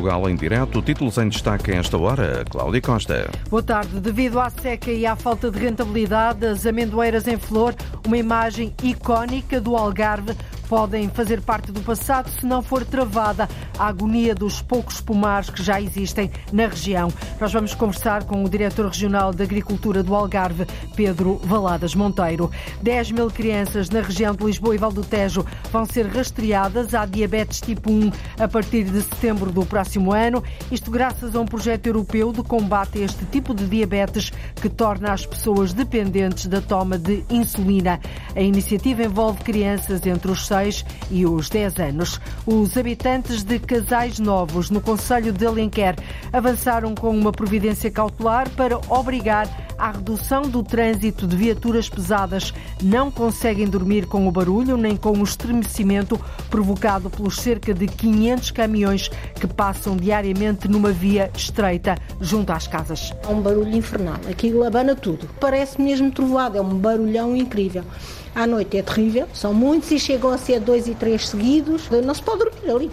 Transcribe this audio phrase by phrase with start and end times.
[0.00, 0.80] Portugal em direto.
[0.80, 2.42] Títulos em destaque a esta hora.
[2.48, 3.30] Cláudia Costa.
[3.50, 4.00] Boa tarde.
[4.00, 7.74] Devido à seca e à falta de rentabilidade, as amendoeiras em flor,
[8.06, 10.34] uma imagem icónica do Algarve,
[10.70, 15.60] podem fazer parte do passado se não for travada a agonia dos poucos pomares que
[15.60, 17.12] já existem na região.
[17.40, 22.52] Nós vamos conversar com o diretor regional de Agricultura do Algarve, Pedro Valadas Monteiro.
[22.82, 27.04] 10 mil crianças na região de Lisboa e Val do Tejo vão ser rastreadas à
[27.04, 30.40] diabetes tipo 1 a partir de setembro do próximo ano.
[30.70, 35.12] Isto graças a um projeto europeu de combate a este tipo de diabetes que torna
[35.12, 37.98] as pessoas dependentes da toma de insulina.
[38.36, 42.20] A iniciativa envolve crianças entre os 6 6 e os 10 anos.
[42.46, 45.96] Os habitantes de Casais Novos, no Conselho de Alenquer,
[46.32, 52.52] avançaram com uma providência cautelar para obrigar à redução do trânsito de viaturas pesadas.
[52.82, 56.20] Não conseguem dormir com o barulho nem com o estremecimento
[56.50, 63.14] provocado pelos cerca de 500 caminhões que passam diariamente numa via estreita junto às casas.
[63.22, 64.20] É um barulho infernal.
[64.28, 65.26] Aquilo abana tudo.
[65.40, 66.58] Parece mesmo trovoado.
[66.58, 67.84] É um barulhão incrível.
[68.34, 71.88] À noite é terrível, são muitos e chegam a ser dois e três seguidos.
[71.90, 72.90] Não se pode dormir ali.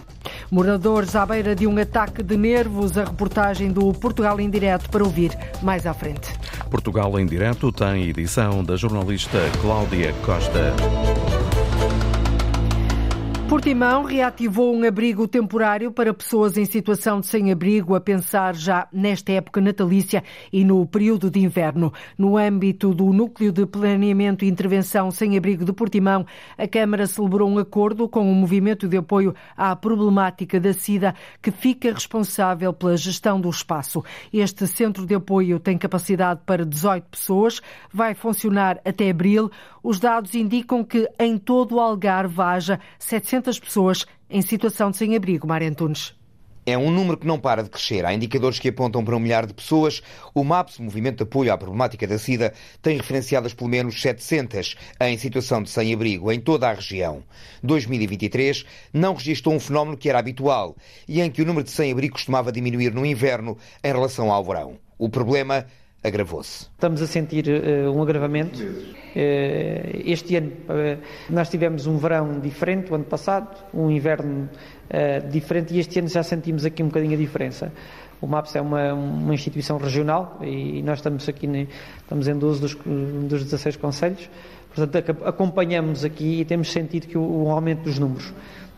[0.49, 5.03] Moradores à beira de um ataque de nervos, a reportagem do Portugal em Direto para
[5.03, 6.33] ouvir mais à frente.
[6.69, 10.73] Portugal em Direto tem edição da jornalista Cláudia Costa.
[13.49, 19.31] Portimão reativou um abrigo temporário para pessoas em situação de sem-abrigo, a pensar já nesta
[19.31, 21.93] época natalícia e no período de inverno.
[22.17, 26.25] No âmbito do Núcleo de Planeamento e Intervenção Sem-Abrigo de Portimão,
[26.57, 31.49] a Câmara celebrou um acordo com o Movimento de Apoio à Problemática da SIDA, que
[31.49, 34.03] fica responsável pela gestão do espaço.
[34.31, 37.61] Este centro de apoio tem capacidade para 18 pessoas,
[37.93, 39.49] vai funcionar até abril.
[39.81, 45.47] Os dados indicam que em todo o Algarve haja 700 pessoas em situação de sem-abrigo.
[45.47, 46.17] Mário Antunes.
[46.69, 48.05] É um número que não para de crescer.
[48.05, 50.03] Há indicadores que apontam para um milhar de pessoas.
[50.35, 55.17] O MAPS, Movimento de Apoio à Problemática da SIDA, tem referenciadas pelo menos 700 em
[55.17, 57.23] situação de sem-abrigo em toda a região.
[57.63, 60.75] 2023 não registrou um fenómeno que era habitual
[61.07, 64.77] e em que o número de sem-abrigo costumava diminuir no inverno em relação ao verão.
[64.97, 65.65] O problema
[66.03, 66.67] agravou-se.
[66.73, 68.61] Estamos a sentir uh, um agravamento.
[68.61, 74.49] Uh, este ano uh, nós tivemos um verão diferente, o ano passado, um inverno
[75.29, 77.73] diferente e este ano já sentimos aqui um bocadinho a diferença.
[78.21, 81.45] O MAPS é uma, uma instituição regional e nós estamos aqui
[81.97, 84.29] estamos em 12 dos, dos 16 conselhos,
[84.77, 88.33] portanto acompanhamos aqui e temos sentido que o, aumento dos números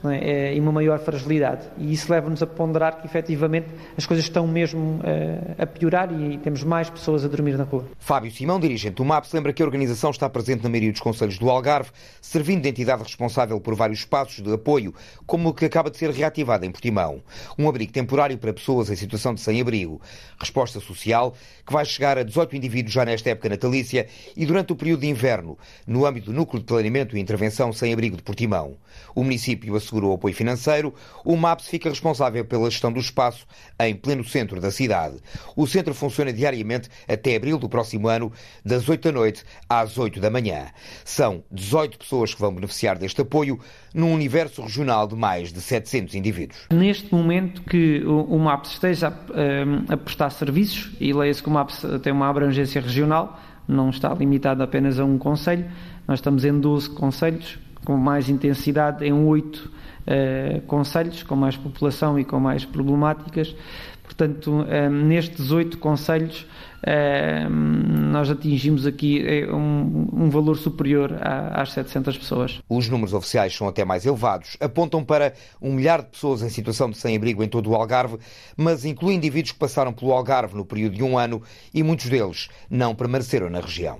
[0.05, 0.55] é?
[0.55, 1.67] e uma maior fragilidade.
[1.77, 3.67] E isso leva-nos a ponderar que efetivamente
[3.97, 7.85] as coisas estão mesmo uh, a piorar e temos mais pessoas a dormir na rua.
[7.97, 11.37] Fábio Simão, dirigente do MAPS, lembra que a organização está presente na maioria dos conselhos
[11.37, 14.93] do Algarve, servindo de entidade responsável por vários espaços de apoio,
[15.25, 17.21] como o que acaba de ser reativado em Portimão.
[17.57, 20.01] Um abrigo temporário para pessoas em situação de sem-abrigo.
[20.39, 21.33] Resposta social
[21.65, 25.07] que vai chegar a 18 indivíduos já nesta época natalícia e durante o período de
[25.07, 25.57] inverno,
[25.89, 28.77] no âmbito do Núcleo de Planeamento e Intervenção Sem-Abrigo de Portimão.
[29.15, 30.93] O município assegurou apoio financeiro,
[31.25, 33.47] o MAPS fica responsável pela gestão do espaço
[33.79, 35.17] em pleno centro da cidade.
[35.55, 38.31] O centro funciona diariamente até abril do próximo ano,
[38.63, 40.67] das 8 da noite às 8 da manhã.
[41.03, 43.59] São 18 pessoas que vão beneficiar deste apoio
[43.91, 46.67] num universo regional de mais de 700 indivíduos.
[46.71, 51.83] Neste momento que o MAPS esteja a, a prestar serviços, e leia-se que o MAPS
[52.03, 55.65] tem uma abrangência regional, não está limitado apenas a um conselho,
[56.07, 59.71] nós estamos em 12 conselhos, com mais intensidade em oito
[60.07, 63.55] uh, conselhos, com mais população e com mais problemáticas.
[64.03, 66.47] Portanto, eh, nestes oito conselhos,
[67.49, 72.61] nós atingimos aqui um, um valor superior às 700 pessoas.
[72.69, 74.57] Os números oficiais são até mais elevados.
[74.59, 78.17] Apontam para um milhar de pessoas em situação de sem-abrigo em todo o Algarve,
[78.55, 81.41] mas inclui indivíduos que passaram pelo Algarve no período de um ano
[81.73, 83.99] e muitos deles não permaneceram na região.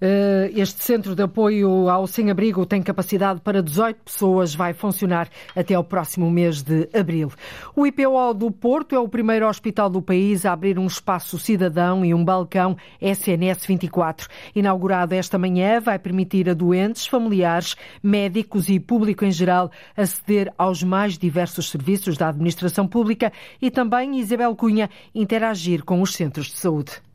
[0.00, 5.74] Eh, este centro de apoio ao sem-abrigo tem capacidade para 18 pessoas, vai funcionar até
[5.74, 7.32] ao próximo mês de abril.
[7.74, 12.04] O IPO do Porto é o primeiro hospital do país a abrir um espaço cidadão
[12.04, 14.28] e um balcão SNS 24.
[14.54, 20.82] Inaugurado esta manhã, vai permitir a doentes, familiares, médicos e público em geral aceder aos
[20.82, 26.58] mais diversos serviços da administração pública e também, Isabel Cunha, interagir com os centros de
[26.58, 27.07] saúde.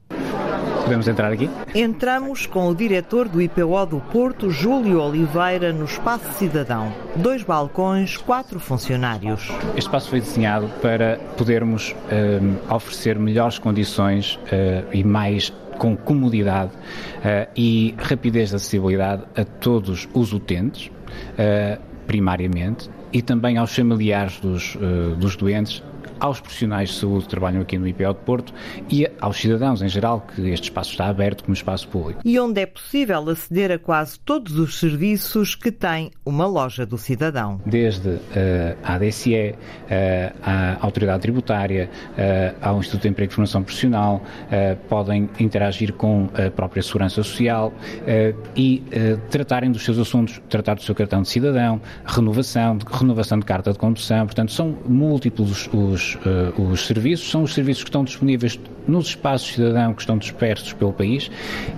[0.83, 1.50] Podemos entrar aqui?
[1.74, 6.92] Entramos com o diretor do IPO do Porto, Júlio Oliveira, no Espaço Cidadão.
[7.15, 9.50] Dois balcões, quatro funcionários.
[9.69, 16.71] Este espaço foi desenhado para podermos uh, oferecer melhores condições uh, e mais com comodidade
[16.74, 20.92] uh, e rapidez de acessibilidade a todos os utentes,
[22.06, 24.77] primariamente, e também aos familiares dos,
[25.18, 25.81] dos doentes
[26.24, 28.54] aos profissionais de saúde que trabalham aqui no IPO de Porto
[28.90, 32.22] e aos cidadãos em geral, que este espaço está aberto como espaço público.
[32.24, 36.98] E onde é possível aceder a quase todos os serviços que tem uma loja do
[36.98, 37.60] cidadão.
[37.66, 38.22] Desde uh,
[38.81, 39.56] a ADSE, uh,
[40.42, 44.22] à Autoridade Tributária, uh, ao Instituto de Emprego e Formação Profissional,
[44.88, 47.74] podem interagir com a própria Segurança Social
[48.56, 48.84] e
[49.30, 53.80] tratarem dos seus assuntos, tratar do seu cartão de cidadão, renovação, renovação de carta de
[53.80, 56.12] condução, portanto são múltiplos os,
[56.57, 60.94] os serviços, são os serviços que estão disponíveis nos espaços cidadão que estão dispersos pelo
[60.94, 61.30] país.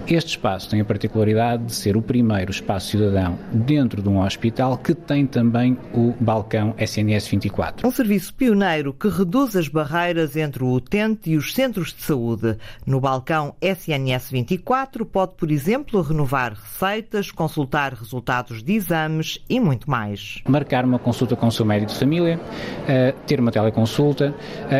[0.07, 4.77] Este espaço tem a particularidade de ser o primeiro espaço cidadão dentro de um hospital
[4.77, 7.87] que tem também o balcão SNS 24.
[7.87, 12.57] Um serviço pioneiro que reduz as barreiras entre o utente e os centros de saúde.
[12.85, 19.89] No balcão SNS 24 pode, por exemplo, renovar receitas, consultar resultados de exames e muito
[19.89, 20.41] mais.
[20.47, 22.39] Marcar uma consulta com o seu médico de família,
[22.87, 24.24] eh, ter uma teleconsulta,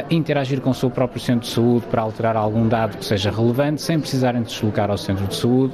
[0.10, 3.82] interagir com o seu próprio centro de saúde para alterar algum dado que seja relevante,
[3.82, 5.74] sem precisarem de deslocar ao centro de saúde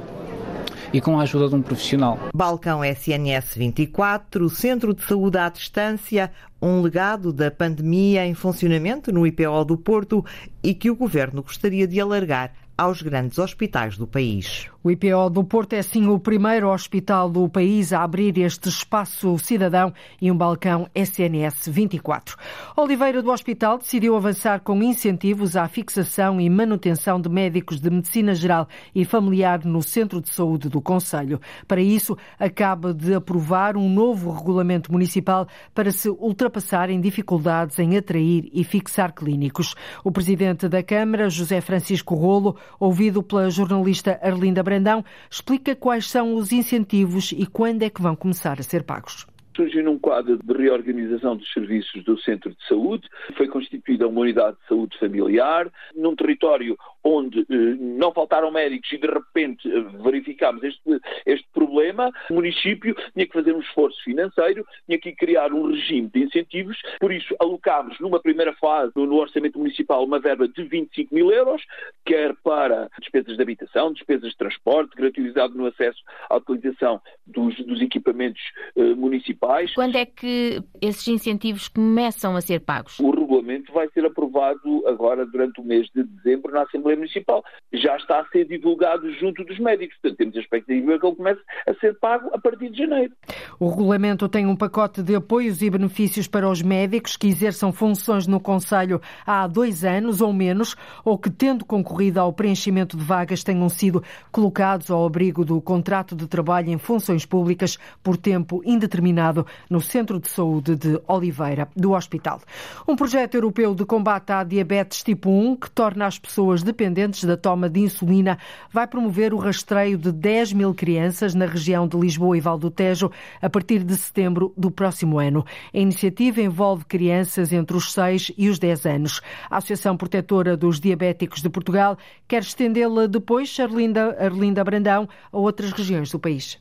[0.92, 2.18] e com a ajuda de um profissional.
[2.34, 6.30] Balcão SNS 24, Centro de Saúde à Distância,
[6.60, 10.24] um legado da pandemia em funcionamento no IPO do Porto
[10.62, 14.71] e que o Governo gostaria de alargar aos grandes hospitais do país.
[14.84, 19.38] O IPO do Porto é sim o primeiro hospital do país a abrir este espaço
[19.38, 22.36] cidadão e um balcão SNS 24.
[22.76, 28.34] Oliveira do Hospital decidiu avançar com incentivos à fixação e manutenção de médicos de medicina
[28.34, 31.40] geral e familiar no Centro de Saúde do Conselho.
[31.68, 38.50] Para isso, acaba de aprovar um novo regulamento municipal para se ultrapassarem dificuldades em atrair
[38.52, 39.76] e fixar clínicos.
[40.02, 46.34] O presidente da Câmara, José Francisco Rolo, ouvido pela jornalista Arlinda Brandão, explica quais são
[46.34, 49.26] os incentivos e quando é que vão começar a ser pagos.
[49.54, 54.56] Surgiu num quadro de reorganização dos serviços do centro de saúde, foi constituída uma unidade
[54.62, 60.62] de saúde familiar, num território onde eh, não faltaram médicos e de repente eh, verificámos
[60.62, 60.80] este,
[61.26, 66.08] este problema, o município tinha que fazer um esforço financeiro, tinha que criar um regime
[66.08, 71.14] de incentivos, por isso alocámos numa primeira fase no orçamento municipal uma verba de 25
[71.14, 71.62] mil euros,
[72.04, 77.80] quer para despesas de habitação, despesas de transporte, gratuidade no acesso à utilização dos, dos
[77.80, 78.42] equipamentos
[78.76, 79.74] uh, municipais.
[79.74, 82.98] Quando é que esses incentivos começam a ser pagos?
[83.00, 87.42] O regulamento vai ser aprovado agora durante o mês de dezembro na Assembleia Municipal.
[87.72, 91.40] Já está a ser divulgado junto dos médicos, portanto temos a expectativa que ele comece
[91.66, 93.14] a ser pago a partir de janeiro.
[93.58, 98.26] O regulamento tem um pacote de apoios e benefícios para os médicos que exerçam funções
[98.26, 103.42] no Conselho há dois anos ou menos, ou que, tendo concorrido ao preenchimento de vagas,
[103.42, 109.46] tenham sido colocados ao abrigo do contrato de trabalho em funções públicas por tempo indeterminado
[109.70, 112.40] no Centro de Saúde de Oliveira, do Hospital.
[112.86, 117.36] Um projeto europeu de combate à diabetes tipo 1, que torna as pessoas dependentes da
[117.36, 118.38] toma de insulina,
[118.70, 122.70] vai promover o rastreio de 10 mil crianças na região de Lisboa e Val do
[122.70, 123.10] Tejo
[123.40, 125.44] a partir de setembro do próximo ano.
[125.72, 129.20] A iniciativa envolve crianças entre os 6 e os 10 anos.
[129.50, 131.96] A Associação Protetora dos Diabéticos de Portugal
[132.26, 136.60] quer estendê-la depois, Arlinda, Arlinda Brandão, a outras regiões do país.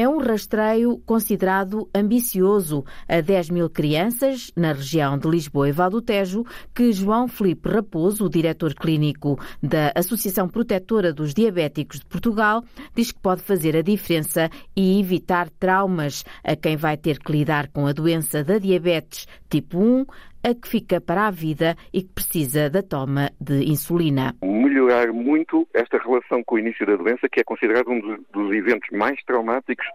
[0.00, 5.90] É um rastreio considerado ambicioso a 10 mil crianças na região de Lisboa e Val
[5.90, 6.42] do Tejo,
[6.74, 12.64] que João Felipe Raposo, o diretor clínico da Associação Protetora dos Diabéticos de Portugal,
[12.96, 17.68] diz que pode fazer a diferença e evitar traumas a quem vai ter que lidar
[17.68, 20.06] com a doença da diabetes tipo 1,
[20.42, 24.34] a que fica para a vida e que precisa da toma de insulina.
[24.42, 28.00] Melhorar muito esta relação com o início da doença, que é considerado um
[28.32, 29.86] dos, eventos mais traumáticos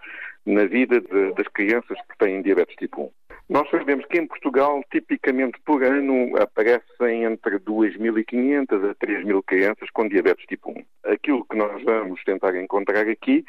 [0.46, 3.10] na vida de, das crianças que têm diabetes tipo 1.
[3.48, 10.08] Nós sabemos que em Portugal, tipicamente por ano, aparecem entre 2.500 a 3.000 crianças com
[10.08, 11.12] diabetes tipo 1.
[11.12, 13.46] Aquilo que nós vamos tentar encontrar aqui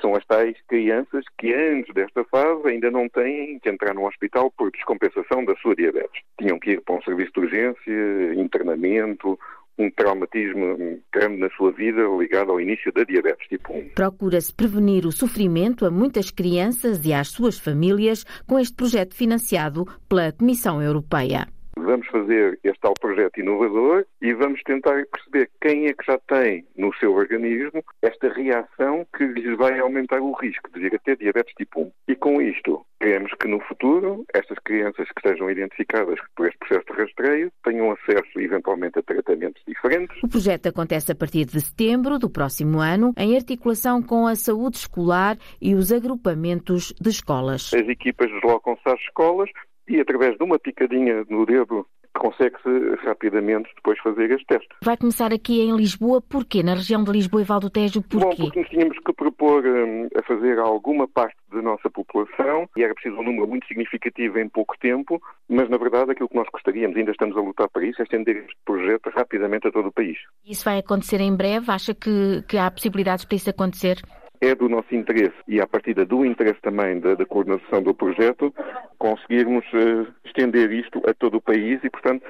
[0.00, 4.50] são as tais crianças que antes desta fase ainda não têm que entrar no hospital
[4.50, 6.22] por descompensação da sua diabetes.
[6.38, 9.38] Tinham que ir para um serviço de urgência, internamento,
[9.78, 13.90] um traumatismo grande na sua vida ligado ao início da diabetes tipo 1.
[13.94, 19.86] Procura-se prevenir o sofrimento a muitas crianças e às suas famílias com este projeto financiado
[20.08, 21.46] pela Comissão Europeia.
[21.90, 26.64] Vamos fazer este tal projeto inovador e vamos tentar perceber quem é que já tem
[26.76, 31.16] no seu organismo esta reação que lhes vai aumentar o risco de vir a ter
[31.16, 31.92] diabetes tipo 1.
[32.06, 36.86] E com isto, queremos que no futuro estas crianças que sejam identificadas por este processo
[36.86, 40.16] de rastreio tenham acesso eventualmente a tratamentos diferentes.
[40.22, 44.76] O projeto acontece a partir de setembro do próximo ano, em articulação com a saúde
[44.76, 47.72] escolar e os agrupamentos de escolas.
[47.74, 49.50] As equipas deslocam-se às escolas
[49.90, 51.84] e através de uma picadinha no dedo
[52.18, 54.68] consegue-se rapidamente depois fazer este teste.
[54.82, 56.62] Vai começar aqui em Lisboa, porquê?
[56.62, 58.42] Na região de Lisboa e Val do Tejo, porquê?
[58.42, 62.82] Bom, porque nos tínhamos que propor um, a fazer alguma parte da nossa população e
[62.82, 66.48] era preciso um número muito significativo em pouco tempo, mas na verdade aquilo que nós
[66.52, 69.92] gostaríamos, ainda estamos a lutar para isso, é estender este projeto rapidamente a todo o
[69.92, 70.18] país.
[70.44, 71.70] Isso vai acontecer em breve?
[71.70, 74.02] Acha que, que há possibilidades para isso acontecer?
[74.40, 78.52] É do nosso interesse e, à partida do interesse também da, da coordenação do projeto,
[78.98, 82.24] conseguirmos uh, estender isto a todo o país e, portanto,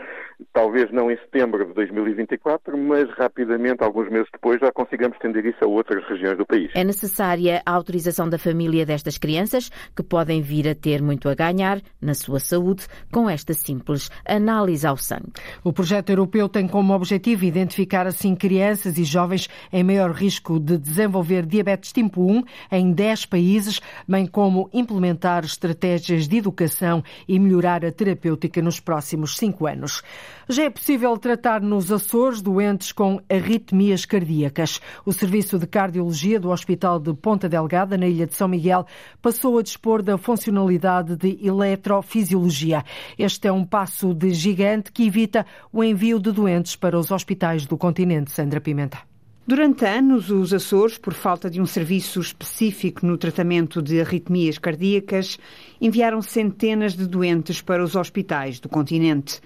[0.53, 5.65] talvez não em setembro de 2024, mas rapidamente, alguns meses depois, já consigamos estender isso
[5.65, 6.71] a outras regiões do país.
[6.75, 11.35] É necessária a autorização da família destas crianças, que podem vir a ter muito a
[11.35, 15.33] ganhar na sua saúde com esta simples análise ao sangue.
[15.63, 20.77] O projeto europeu tem como objetivo identificar assim crianças e jovens em maior risco de
[20.77, 22.43] desenvolver diabetes tipo 1
[22.73, 29.37] em 10 países, bem como implementar estratégias de educação e melhorar a terapêutica nos próximos
[29.37, 30.03] cinco anos.
[30.49, 34.81] Já é possível tratar nos Açores doentes com arritmias cardíacas.
[35.05, 38.87] O Serviço de Cardiologia do Hospital de Ponta Delgada, na Ilha de São Miguel,
[39.23, 42.85] passou a dispor da funcionalidade de eletrofisiologia.
[43.19, 47.67] Este é um passo de gigante que evita o envio de doentes para os hospitais
[47.67, 48.31] do continente.
[48.31, 49.10] Sandra Pimenta.
[49.47, 55.39] Durante anos, os Açores, por falta de um serviço específico no tratamento de arritmias cardíacas,
[55.81, 59.41] enviaram centenas de doentes para os hospitais do continente.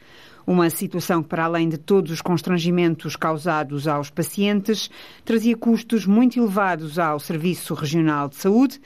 [0.46, 4.90] Uma situação que, para além de todos os constrangimentos causados aos pacientes,
[5.24, 8.78] trazia custos muito elevados ao Serviço Regional de Saúde,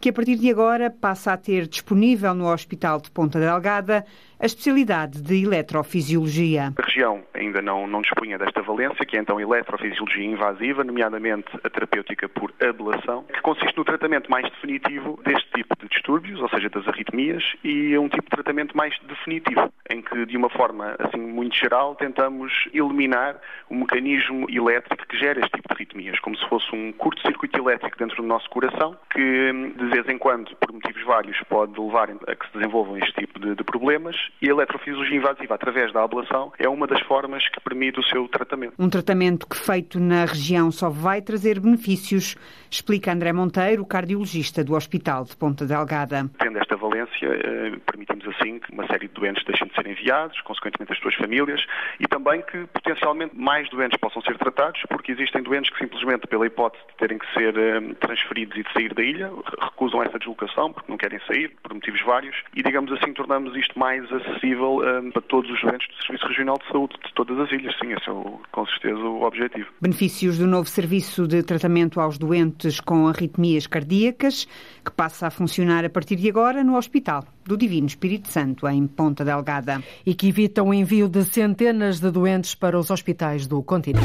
[0.00, 4.06] que a partir de agora passa a ter disponível no Hospital de Ponta Delgada
[4.42, 6.72] a especialidade de eletrofisiologia.
[6.76, 11.70] A região ainda não, não dispunha desta valência, que é então eletrofisiologia invasiva, nomeadamente a
[11.70, 16.68] terapêutica por ablação, que consiste no tratamento mais definitivo deste tipo de distúrbios, ou seja,
[16.68, 20.96] das arritmias, e é um tipo de tratamento mais definitivo, em que, de uma forma
[20.98, 26.36] assim muito geral, tentamos eliminar o mecanismo elétrico que gera este tipo de arritmias, como
[26.36, 30.72] se fosse um curto-circuito elétrico dentro do nosso coração, que de vez em quando, por
[30.72, 34.50] motivos vários, pode levar a que se desenvolvam este tipo de, de problemas e a
[34.50, 38.74] eletrofisiologia invasiva, através da ablação, é uma das formas que permite o seu tratamento.
[38.78, 42.36] Um tratamento que, feito na região, só vai trazer benefícios,
[42.70, 46.28] explica André Monteiro, cardiologista do Hospital de Ponta Delgada.
[46.38, 50.40] Tendo esta valência, eh, permitimos assim que uma série de doentes deixem de ser enviados,
[50.42, 51.64] consequentemente as suas famílias,
[51.98, 56.46] e também que potencialmente mais doentes possam ser tratados, porque existem doentes que simplesmente, pela
[56.46, 59.30] hipótese de terem que ser eh, transferidos e de sair da ilha,
[59.60, 63.78] recusam essa deslocação porque não querem sair, por motivos vários, e digamos assim tornamos isto
[63.78, 67.50] mais acessível um, para todos os doentes do Serviço Regional de Saúde de todas as
[67.52, 67.74] ilhas.
[67.80, 68.12] Sim, esse é
[68.50, 69.68] com certeza o objetivo.
[69.80, 74.46] Benefícios do novo serviço de tratamento aos doentes com arritmias cardíacas,
[74.84, 78.86] que passa a funcionar a partir de agora no Hospital do Divino Espírito Santo, em
[78.88, 79.82] Ponta Delgada.
[80.04, 84.04] E que evita o envio de centenas de doentes para os hospitais do continente.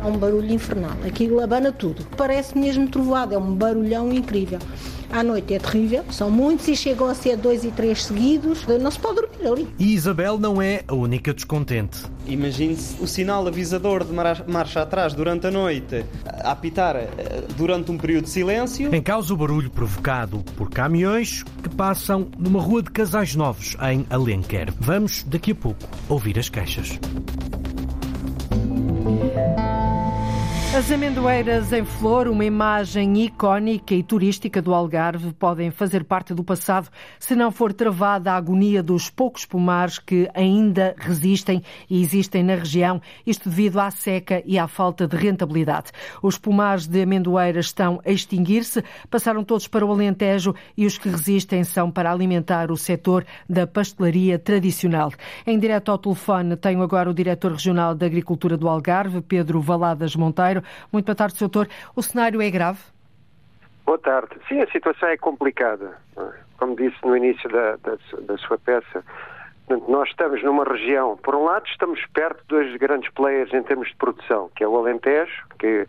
[0.00, 0.96] Há um barulho infernal.
[1.04, 2.06] Aquilo abana tudo.
[2.16, 4.58] Parece mesmo trovoado, é um barulhão incrível.
[5.12, 8.66] À noite é terrível, são muitos e chegam a ser dois e três seguidos.
[8.66, 9.68] Não se pode dormir ali.
[9.78, 11.98] E Isabel não é a única descontente.
[12.26, 17.08] Imagine-se o sinal avisador de marcha atrás durante a noite a apitar eh,
[17.56, 18.94] durante um período de silêncio.
[18.94, 24.06] Em causa o barulho provocado por caminhões que passam numa rua de casais novos em
[24.08, 24.72] Alenquer.
[24.80, 25.78] Vamos, daqui a pouco,
[26.08, 26.98] ouvir as queixas.
[30.74, 36.42] As amendoeiras em flor, uma imagem icónica e turística do Algarve, podem fazer parte do
[36.42, 36.88] passado
[37.18, 42.54] se não for travada a agonia dos poucos pomares que ainda resistem e existem na
[42.54, 45.90] região, isto devido à seca e à falta de rentabilidade.
[46.22, 51.10] Os pomares de amendoeiras estão a extinguir-se, passaram todos para o Alentejo e os que
[51.10, 55.12] resistem são para alimentar o setor da pastelaria tradicional.
[55.46, 60.16] Em direto ao telefone tenho agora o diretor regional da Agricultura do Algarve, Pedro Valadas
[60.16, 60.61] Monteiro.
[60.92, 61.68] Muito boa tarde, doutor.
[61.94, 62.80] O cenário é grave?
[63.84, 64.36] Boa tarde.
[64.48, 65.96] Sim, a situação é complicada.
[66.58, 69.04] Como disse no início da, da, da sua peça,
[69.88, 73.88] nós estamos numa região, por um lado, estamos perto de dois grandes players em termos
[73.88, 75.86] de produção, que é o Alentejo, que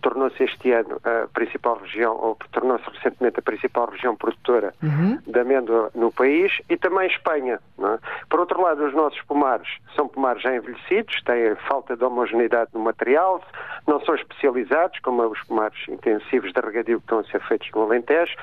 [0.00, 5.18] tornou-se este ano a principal região, ou tornou-se recentemente a principal região produtora uhum.
[5.26, 7.58] de amêndoa no país, e também Espanha.
[7.78, 7.98] É?
[8.28, 12.80] Por outro lado, os nossos pomares são pomares já envelhecidos, têm falta de homogeneidade no
[12.80, 13.42] material,
[13.86, 17.82] não são especializados, como os pomares intensivos de regadio que estão a ser feitos no
[17.82, 18.36] Alentejo,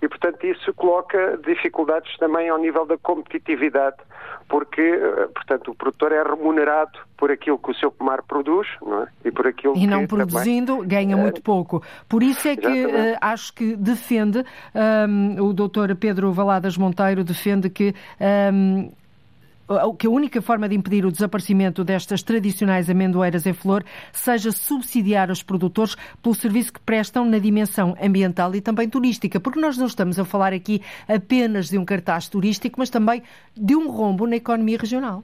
[0.00, 3.96] e, portanto, isso coloca dificuldades também ao nível da competitividade
[4.50, 9.04] porque, eh, portanto, o produtor é remunerado por aquilo que o seu pomar produz não
[9.04, 9.06] é?
[9.24, 11.80] e por aquilo e não que produzindo também, ganha muito pouco.
[12.08, 14.44] Por isso é que uh, acho que defende
[15.08, 17.94] um, o doutor Pedro Valadas Monteiro defende que
[18.52, 18.90] um,
[19.98, 25.30] que a única forma de impedir o desaparecimento destas tradicionais amendoeiras em flor seja subsidiar
[25.30, 29.86] os produtores pelo serviço que prestam na dimensão ambiental e também turística, porque nós não
[29.86, 33.22] estamos a falar aqui apenas de um cartaz turístico, mas também
[33.56, 35.22] de um rombo na economia regional.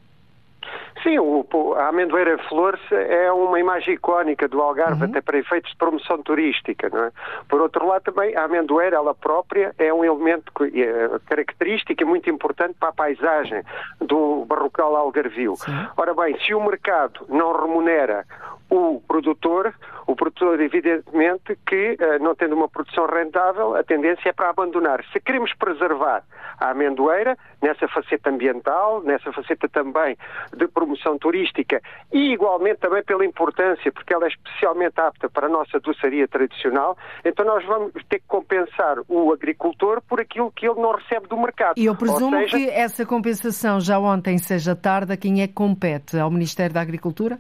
[1.03, 5.11] Sim, o, a amendoeira flores é uma imagem icónica do Algarve, uhum.
[5.11, 6.89] até para efeitos de promoção turística.
[6.89, 7.13] Não é?
[7.49, 12.31] Por outro lado, também a amendoeira, ela própria, é um elemento é, característico e muito
[12.31, 13.63] importante para a paisagem
[14.01, 15.57] do barrocal algarvio.
[15.57, 15.73] Sim.
[15.97, 18.25] Ora bem, se o mercado não remunera
[18.71, 19.73] o produtor,
[20.07, 25.05] o produtor evidentemente que eh, não tendo uma produção rentável, a tendência é para abandonar.
[25.13, 26.25] Se queremos preservar
[26.59, 30.17] a amendoeira, nessa faceta ambiental, nessa faceta também
[30.57, 30.86] de promoção
[31.21, 31.81] turística
[32.13, 36.97] e igualmente também pela importância, porque ela é especialmente apta para a nossa doçaria tradicional,
[37.25, 41.37] então nós vamos ter que compensar o agricultor por aquilo que ele não recebe do
[41.37, 41.75] mercado.
[41.77, 42.57] E eu presumo seja...
[42.57, 46.19] que essa compensação já ontem seja tarde, a quem é que compete?
[46.19, 47.39] Ao Ministério da Agricultura?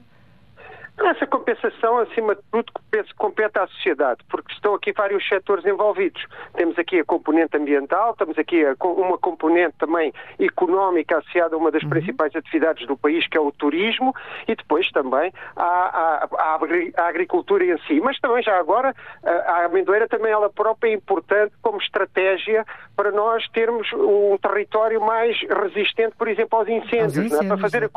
[0.98, 2.72] Essa compensação, acima de tudo,
[3.18, 6.24] compete à sociedade, porque estão aqui vários setores envolvidos.
[6.54, 11.82] Temos aqui a componente ambiental, temos aqui uma componente também económica associada a uma das
[11.82, 11.90] uhum.
[11.90, 14.14] principais atividades do país, que é o turismo,
[14.48, 18.00] e depois também a, a, a, agricultura em si.
[18.00, 22.64] Mas também já agora, a amendoeira também ela própria é importante como estratégia
[22.96, 27.46] para nós termos um território mais resistente, por exemplo, aos incêndios, incêndios é?
[27.46, 27.88] para fazer a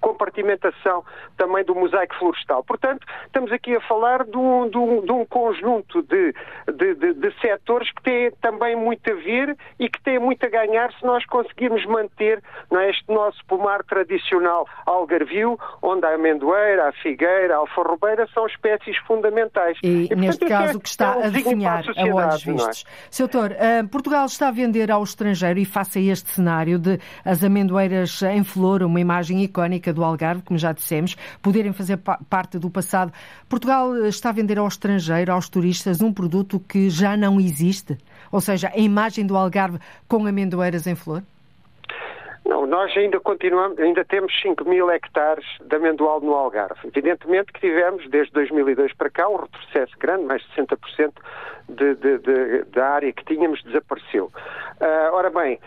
[0.00, 1.04] compartimentação
[1.36, 2.64] também do mosaico florestal.
[2.64, 6.34] Portanto, estamos aqui a falar de um, de um, de um conjunto de,
[6.72, 10.48] de, de, de setores que têm também muito a ver e que têm muito a
[10.48, 16.92] ganhar se nós conseguirmos manter é, este nosso pomar tradicional algarvio, onde a amendoeira, a
[16.92, 19.78] figueira, a alfarrobeira são espécies fundamentais.
[19.82, 22.52] E, e neste portanto, caso, é, que está é um a definhar a, olhos é?
[22.52, 22.84] vistos.
[22.86, 23.08] É?
[23.10, 23.28] Sr.
[23.28, 27.44] Doutor, uh, Portugal está a vender ao estrangeiro e face a este cenário de as
[27.44, 32.70] amendoeiras em flor, uma imagem icónica do Algarve, como já dissemos, poderem fazer parte do
[32.70, 33.12] passado.
[33.48, 37.98] Portugal está a vender ao estrangeiro, aos turistas, um produto que já não existe?
[38.30, 41.22] Ou seja, a imagem do Algarve com amendoeiras em flor?
[42.48, 46.80] Não, nós ainda continuamos, ainda temos 5 mil hectares de amendoal no Algarve.
[46.84, 51.12] Evidentemente que tivemos, desde 2002 para cá, um retrocesso grande, mais de 60%
[51.68, 54.30] de, de, de, da área que tínhamos desapareceu.
[54.80, 55.58] Uh, ora bem,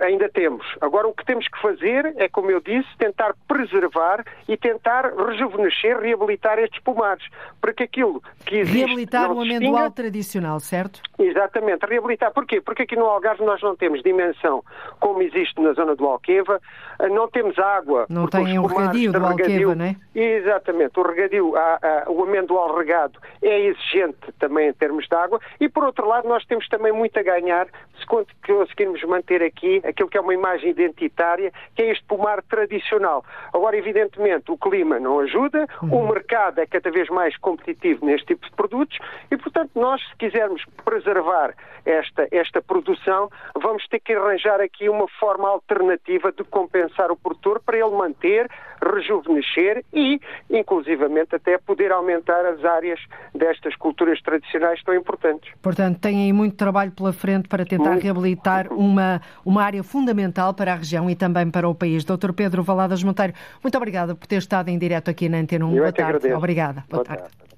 [0.00, 0.66] ainda temos.
[0.80, 5.98] Agora, o que temos que fazer é, como eu disse, tentar preservar e tentar rejuvenescer,
[5.98, 7.24] reabilitar estes pomares,
[7.60, 8.78] para que aquilo que existe...
[8.78, 11.00] Reabilitar o amendoal tradicional, certo?
[11.18, 12.32] Exatamente, reabilitar.
[12.32, 12.60] Porquê?
[12.60, 14.62] Porque aqui no Algarve nós não temos dimensão
[15.00, 16.60] como existe na zona do Alqueva,
[16.98, 18.06] ah, não temos água.
[18.08, 19.96] Não tem o regadio do Alqueva, não é?
[20.14, 25.40] Exatamente, o regadio, a, a, o amendoal regado é exigente também em termos de água
[25.60, 27.66] e, por outro lado, nós temos também muito a ganhar
[27.98, 33.24] se conseguirmos manter aqui aquilo que é uma imagem identitária, que é este pomar tradicional.
[33.52, 36.04] Agora, evidentemente, o clima não ajuda, uhum.
[36.04, 38.98] o mercado é cada vez mais competitivo neste tipo de produtos
[39.30, 45.08] e, portanto, nós, se quisermos preservar esta, esta produção, vamos ter que arranjar aqui uma
[45.18, 48.48] forma alternativa de compensar o produtor para ele manter,
[48.82, 53.00] rejuvenescer e, inclusivamente, até poder aumentar as áreas
[53.34, 55.37] destas culturas tradicionais tão importantes.
[55.60, 58.02] Portanto, tem aí muito trabalho pela frente para tentar muito.
[58.02, 62.04] reabilitar uma, uma área fundamental para a região e também para o país.
[62.04, 65.70] Doutor Pedro Valadas Monteiro, muito obrigada por ter estado em direto aqui na Antena 1.
[65.70, 66.02] Eu Boa tarde.
[66.02, 66.36] Agradeço.
[66.36, 66.84] Obrigada.
[66.88, 67.22] Boa, Boa tarde.
[67.22, 67.48] tarde.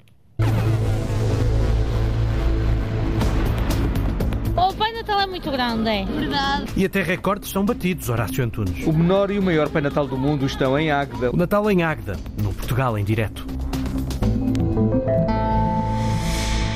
[4.56, 6.04] O Pai Natal é muito grande, é?
[6.04, 6.64] Verdade.
[6.76, 8.86] E até recordes são batidos, Horácio Antunes.
[8.86, 11.30] O menor e o maior Pai Natal do mundo estão em Águeda.
[11.32, 13.46] O Natal em Águeda, no Portugal em direto.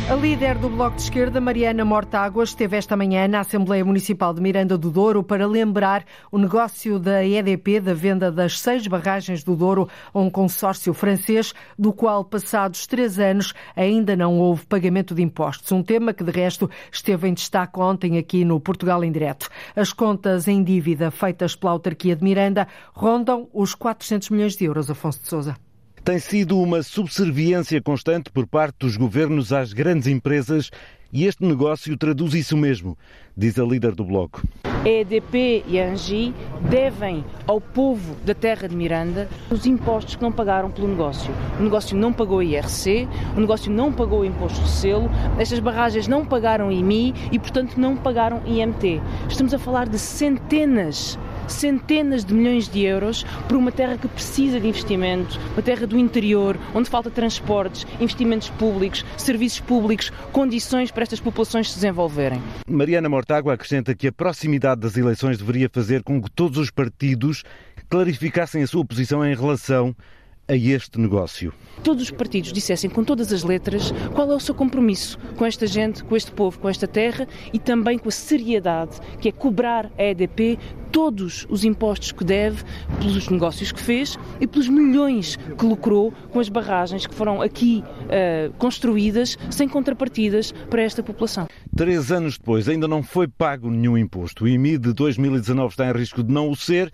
[0.06, 4.40] A líder do Bloco de Esquerda, Mariana Mortágua, esteve esta manhã na Assembleia Municipal de
[4.42, 9.56] Miranda do Douro para lembrar o negócio da EDP da venda das seis barragens do
[9.56, 15.22] Douro a um consórcio francês, do qual, passados três anos, ainda não houve pagamento de
[15.22, 15.72] impostos.
[15.72, 19.48] Um tema que, de resto, esteve em destaque ontem aqui no Portugal em Direto.
[19.74, 24.90] As contas em dívida feitas pela autarquia de Miranda rondam os 400 milhões de euros,
[24.90, 25.56] Afonso de Sousa
[26.04, 30.70] tem sido uma subserviência constante por parte dos governos às grandes empresas
[31.10, 32.98] e este negócio traduz isso mesmo,
[33.34, 34.42] diz a líder do Bloco.
[34.64, 36.34] A EDP e a ANGI
[36.68, 41.32] devem ao povo da terra de Miranda os impostos que não pagaram pelo negócio.
[41.58, 46.06] O negócio não pagou IRC, o negócio não pagou o imposto de selo, estas barragens
[46.06, 49.00] não pagaram IMI e, portanto, não pagaram IMT.
[49.26, 54.60] Estamos a falar de centenas centenas de milhões de euros por uma terra que precisa
[54.60, 61.02] de investimento, uma terra do interior, onde falta transportes, investimentos públicos, serviços públicos, condições para
[61.02, 62.40] estas populações se desenvolverem.
[62.68, 67.42] Mariana Mortágua acrescenta que a proximidade das eleições deveria fazer com que todos os partidos
[67.88, 69.94] clarificassem a sua posição em relação
[70.46, 71.52] a este negócio.
[71.82, 75.66] Todos os partidos dissessem com todas as letras qual é o seu compromisso com esta
[75.66, 79.90] gente, com este povo, com esta terra e também com a seriedade que é cobrar
[79.98, 80.58] a EDP
[80.94, 82.62] todos os impostos que deve
[83.00, 87.82] pelos negócios que fez e pelos milhões que lucrou com as barragens que foram aqui
[88.04, 91.48] uh, construídas sem contrapartidas para esta população.
[91.76, 94.44] Três anos depois ainda não foi pago nenhum imposto.
[94.44, 96.92] O IMI de 2019 está em risco de não o ser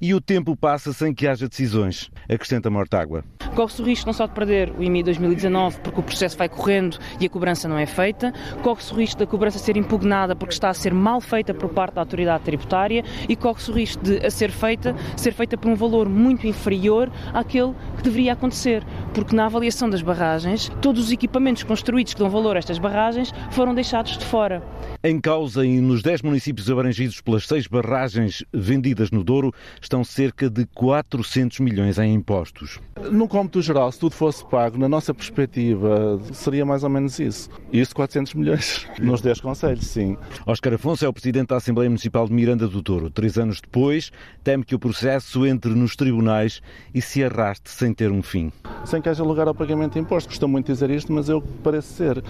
[0.00, 2.08] e o tempo passa sem que haja decisões.
[2.28, 3.24] Acrescenta Mortágua.
[3.56, 6.98] Corre-se o risco não só de perder o IMI 2019 porque o processo vai correndo
[7.18, 8.32] e a cobrança não é feita,
[8.62, 11.94] corre-se o risco da cobrança ser impugnada porque está a ser mal feita por parte
[11.94, 15.74] da autoridade tributária e corre-se o risco de a ser feita, ser feita por um
[15.74, 21.62] valor muito inferior àquele que deveria acontecer, porque na avaliação das barragens, todos os equipamentos
[21.62, 24.62] construídos que dão valor a estas barragens foram deixados de fora.
[25.02, 30.50] Em causa e nos 10 municípios abrangidos pelas seis barragens vendidas no Douro estão cerca
[30.50, 32.78] de 400 milhões em impostos.
[33.10, 37.48] No cômputo geral, se tudo fosse pago, na nossa perspectiva, seria mais ou menos isso.
[37.72, 40.18] Isso 400 milhões nos 10 conselhos, sim.
[40.44, 43.08] Oscar Afonso é o presidente da Assembleia Municipal de Miranda do Douro.
[43.08, 44.12] Três anos depois,
[44.44, 46.60] teme que o processo entre nos tribunais
[46.94, 48.52] e se arraste sem ter um fim.
[48.84, 50.26] Sem que haja lugar ao pagamento de impostos.
[50.26, 52.22] Costumo muito dizer isto, mas que parece ser.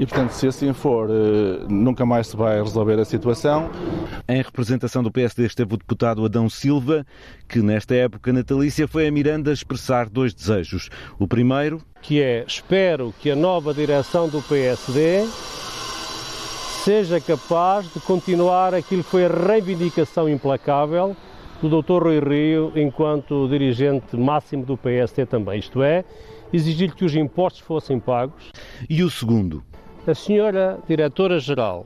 [0.00, 3.68] E, portanto, se assim for, eh, nunca mais se vai resolver a situação.
[4.26, 7.06] Em representação do PSD esteve o deputado Adão Silva,
[7.46, 10.88] que nesta época natalícia foi a Miranda expressar dois desejos.
[11.18, 11.82] O primeiro...
[12.00, 15.26] Que é, espero que a nova direção do PSD
[16.82, 21.14] seja capaz de continuar aquilo que foi a reivindicação implacável
[21.60, 22.04] do Dr.
[22.04, 26.06] Rui Rio enquanto dirigente máximo do PSD também, isto é,
[26.50, 28.50] exigir que os impostos fossem pagos.
[28.88, 29.62] E o segundo?
[30.06, 31.84] A senhora diretora-geral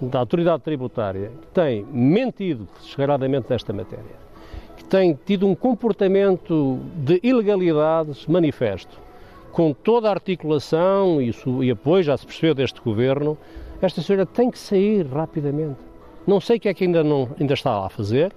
[0.00, 4.14] da Autoridade Tributária tem mentido descaradamente nesta matéria,
[4.76, 8.96] que tem tido um comportamento de ilegalidades manifesto,
[9.50, 13.36] com toda a articulação e, e apoio, já se percebeu, deste governo,
[13.82, 15.80] esta senhora tem que sair rapidamente.
[16.24, 18.32] Não sei o que é que ainda, não, ainda está a fazer,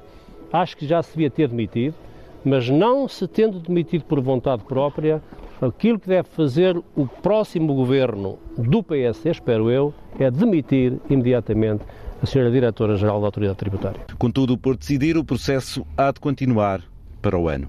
[0.52, 1.94] acho que já se devia ter demitido,
[2.44, 5.22] mas não se tendo demitido por vontade própria,
[5.62, 11.84] aquilo que deve fazer o próximo governo do PS, espero eu, é demitir imediatamente
[12.22, 14.02] a senhora Diretora-Geral da Autoridade Tributária.
[14.18, 16.82] Contudo, por decidir, o processo há de continuar
[17.22, 17.68] para o ano.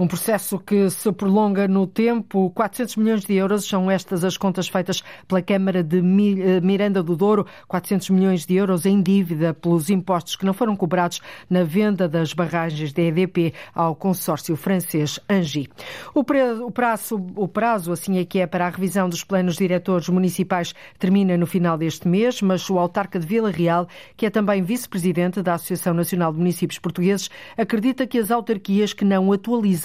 [0.00, 2.48] Um processo que se prolonga no tempo.
[2.54, 7.14] 400 milhões de euros são estas as contas feitas pela Câmara de eh, Miranda do
[7.14, 7.46] Douro.
[7.68, 12.32] 400 milhões de euros em dívida pelos impostos que não foram cobrados na venda das
[12.32, 15.68] barragens da EDP ao consórcio francês Angi.
[16.14, 20.74] O prazo, o prazo, assim é que é, para a revisão dos planos diretores municipais
[20.98, 23.86] termina no final deste mês, mas o autarca de Vila Real,
[24.16, 29.04] que é também vice-presidente da Associação Nacional de Municípios Portugueses, acredita que as autarquias que
[29.04, 29.28] não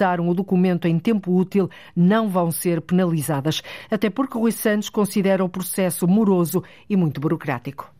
[0.05, 5.43] atualizaram o documento em tempo útil não vão ser penalizadas, até porque Rui Santos considera
[5.43, 7.91] o processo moroso e muito burocrático.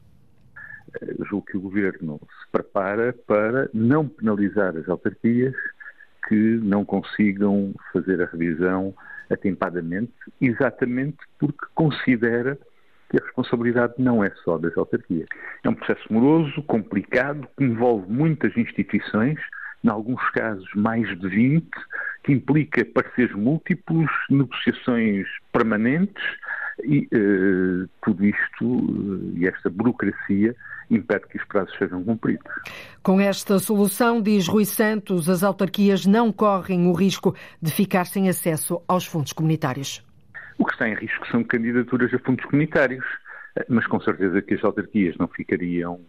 [1.30, 5.56] Julgo que o Governo se prepara para não penalizar as autarquias
[6.28, 8.94] que não consigam fazer a revisão
[9.30, 12.58] atempadamente, exatamente porque considera
[13.10, 15.28] que a responsabilidade não é só das autarquias.
[15.64, 19.38] É um processo moroso, complicado, que envolve muitas instituições,
[19.86, 21.68] em alguns casos mais de 20,
[22.24, 26.24] que implica pareceres múltiplos, negociações permanentes
[26.84, 30.56] e uh, tudo isto uh, e esta burocracia
[30.90, 32.52] impede que os prazos sejam cumpridos.
[33.04, 38.28] Com esta solução, diz Rui Santos, as autarquias não correm o risco de ficar sem
[38.28, 40.04] acesso aos fundos comunitários.
[40.58, 43.06] O que está em risco são candidaturas a fundos comunitários,
[43.56, 46.00] eh, mas com certeza que as autarquias não ficariam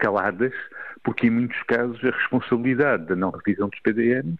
[0.00, 0.52] caladas,
[1.04, 4.38] porque em muitos casos a responsabilidade da não revisão dos PDMs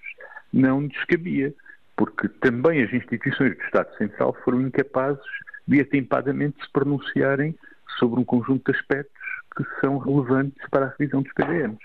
[0.52, 1.54] não descabia,
[1.96, 5.22] porque também as instituições do Estado Central foram incapazes
[5.68, 7.54] de atempadamente se pronunciarem
[7.98, 9.20] sobre um conjunto de aspectos
[9.56, 11.78] que são relevantes para a revisão dos PDMs.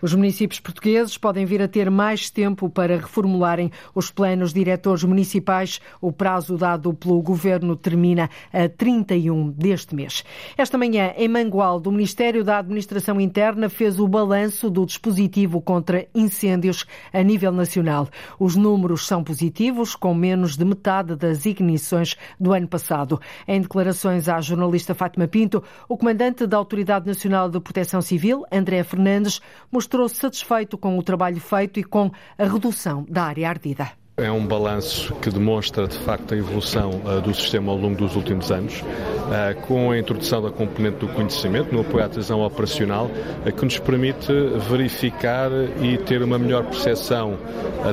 [0.00, 5.80] Os municípios portugueses podem vir a ter mais tempo para reformularem os planos diretores municipais.
[6.00, 10.24] O prazo dado pelo Governo termina a 31 deste mês.
[10.56, 16.06] Esta manhã, em Mangualde, o Ministério da Administração Interna fez o balanço do dispositivo contra
[16.14, 18.08] incêndios a nível nacional.
[18.38, 23.20] Os números são positivos, com menos de metade das ignições do ano passado.
[23.46, 28.82] Em declarações à jornalista Fátima Pinto, o comandante da Autoridade Nacional de Proteção Civil, André
[28.82, 34.03] Fernandes, mostrou-se satisfeito com o trabalho feito e com a redução da área ardida.
[34.16, 38.14] É um balanço que demonstra, de facto, a evolução uh, do sistema ao longo dos
[38.14, 43.06] últimos anos, uh, com a introdução da componente do conhecimento no apoio à decisão operacional,
[43.06, 44.32] uh, que nos permite
[44.70, 45.50] verificar
[45.82, 47.36] e ter uma melhor percepção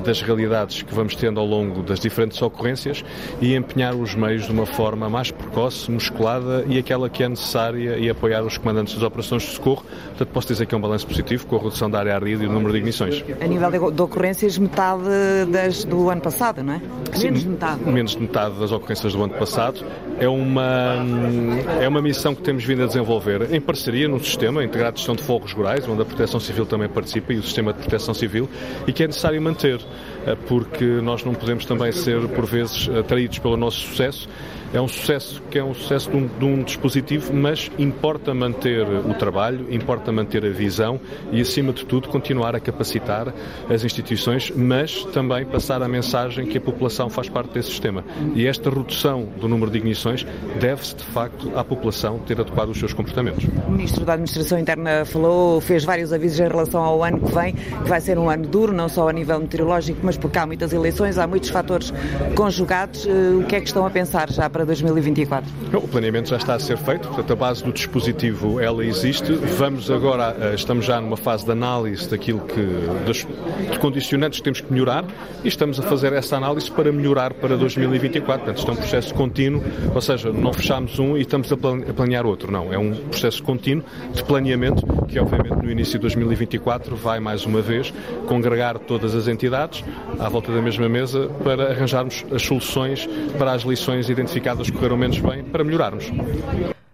[0.06, 3.04] das realidades que vamos tendo ao longo das diferentes ocorrências
[3.42, 7.98] e empenhar os meios de uma forma mais precoce, musculada e aquela que é necessária
[7.98, 9.84] e apoiar os comandantes das operações de socorro.
[10.10, 12.48] Portanto, posso dizer que é um balanço positivo com a redução da área ardida e
[12.48, 13.22] do número de ignições.
[13.42, 15.04] A nível de ocorrências, metade
[15.50, 16.82] das, do ano passado, não é?
[17.18, 17.84] Menos de metade.
[17.84, 19.84] Menos de metade das ocorrências do ano passado.
[20.20, 20.96] É uma,
[21.82, 25.16] é uma missão que temos vindo a desenvolver em parceria no sistema integrado de gestão
[25.16, 28.50] de fogos rurais, onde a Proteção Civil também participa e o sistema de proteção civil,
[28.88, 29.80] e que é necessário manter,
[30.26, 34.28] eh, porque nós não podemos também ser, por vezes, atraídos pelo nosso sucesso
[34.74, 38.88] é um sucesso que é um sucesso de um, de um, dispositivo, mas importa manter
[38.88, 41.00] o trabalho, importa manter a visão
[41.32, 43.34] e, acima de tudo, continuar a capacitar
[43.70, 48.04] as instituições, mas também passar a mensagem que a população faz parte desse sistema.
[48.34, 50.26] E esta redução do número de ignições
[50.60, 53.46] deve-se, de facto, à população ter adequado os seus comportamentos.
[53.68, 57.54] O Ministro da Administração Interna falou, fez vários avisos em relação ao ano que vem,
[57.54, 60.72] que vai ser um ano duro, não só a nível meteorológico, mas porque há muitas
[60.72, 61.94] eleições, há muitos fatores
[62.36, 63.06] conjugados.
[63.06, 65.50] Eh, o que é que estão a pensar já para para 2024?
[65.74, 69.34] O planeamento já está a ser feito, portanto a base do dispositivo ela existe.
[69.34, 72.62] Vamos agora, eh, estamos já numa fase de análise daquilo que,
[73.06, 73.26] dos
[73.72, 75.06] de condicionantes que temos que melhorar
[75.44, 78.46] e estamos a fazer essa análise para melhorar para 2024.
[78.46, 82.26] Portanto, isto é um processo contínuo, ou seja, não fechamos um e estamos a planear
[82.26, 82.52] outro.
[82.52, 87.46] Não, é um processo contínuo de planeamento que obviamente no início de 2024 vai mais
[87.46, 87.94] uma vez
[88.28, 89.84] congregar todas as entidades
[90.20, 94.98] à volta da mesma mesa para arranjarmos as soluções para as lições identificadas mercados correram
[94.98, 96.12] menos bem para melhorarmos.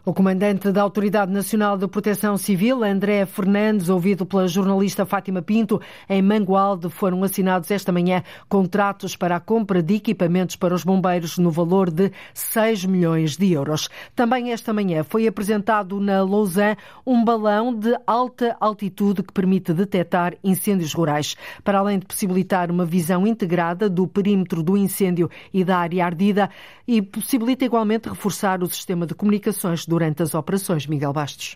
[0.08, 5.82] O comandante da Autoridade Nacional de Proteção Civil, André Fernandes, ouvido pela jornalista Fátima Pinto,
[6.08, 11.38] em Mangualde foram assinados esta manhã contratos para a compra de equipamentos para os bombeiros
[11.38, 13.90] no valor de 6 milhões de euros.
[14.16, 20.36] Também esta manhã foi apresentado na Lausanne um balão de alta altitude que permite detectar
[20.42, 21.36] incêndios rurais.
[21.66, 26.50] Para além de possibilitar uma visão integrada do perímetro do incêndio e da área ardida,
[26.88, 30.86] e possibilita igualmente reforçar o sistema de comunicações do durante as operações.
[30.86, 31.56] Miguel Bastos.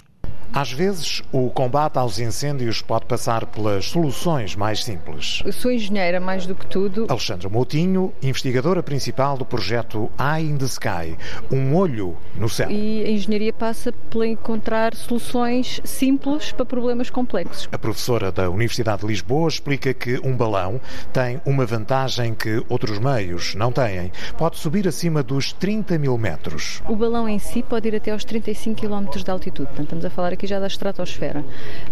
[0.53, 5.41] Às vezes, o combate aos incêndios pode passar pelas soluções mais simples.
[5.45, 7.05] Eu sou engenheira mais do que tudo.
[7.07, 11.17] Alexandra Moutinho, investigadora principal do projeto Eye in the Sky,
[11.49, 12.69] um olho no céu.
[12.69, 17.69] E a engenharia passa por encontrar soluções simples para problemas complexos.
[17.71, 20.81] A professora da Universidade de Lisboa explica que um balão
[21.13, 24.11] tem uma vantagem que outros meios não têm.
[24.37, 26.83] Pode subir acima dos 30 mil metros.
[26.89, 29.67] O balão em si pode ir até aos 35 km de altitude.
[29.67, 31.43] Portanto, estamos a falar aqui já da estratosfera.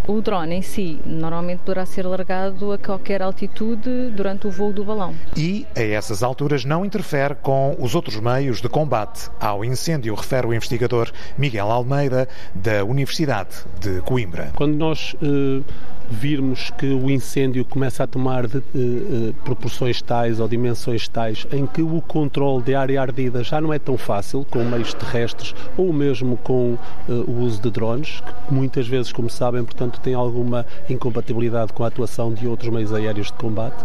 [0.07, 4.83] O drone em si normalmente poderá ser largado a qualquer altitude durante o voo do
[4.83, 5.15] balão.
[5.35, 10.47] E a essas alturas não interfere com os outros meios de combate ao incêndio, refere
[10.47, 14.51] o investigador Miguel Almeida, da Universidade de Coimbra.
[14.55, 15.63] Quando nós uh
[16.09, 21.45] virmos que o incêndio começa a tomar de, uh, uh, proporções tais ou dimensões tais
[21.51, 25.53] em que o controle de área ardida já não é tão fácil com meios terrestres
[25.77, 30.13] ou mesmo com uh, o uso de drones, que muitas vezes, como sabem, portanto, tem
[30.13, 33.83] alguma incompatibilidade com a atuação de outros meios aéreos de combate.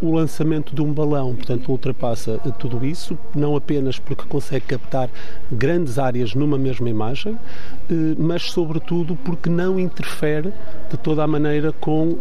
[0.00, 5.10] O lançamento de um balão, portanto, ultrapassa tudo isso, não apenas porque consegue captar
[5.50, 7.38] grandes áreas numa mesma imagem,
[8.18, 10.52] mas, sobretudo, porque não interfere
[10.90, 12.16] de toda a maneira com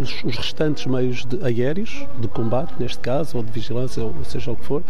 [0.00, 4.50] os, os, restantes meios de, aéreos de combate, neste caso, ou de vigilância, ou seja
[4.50, 4.82] o que for,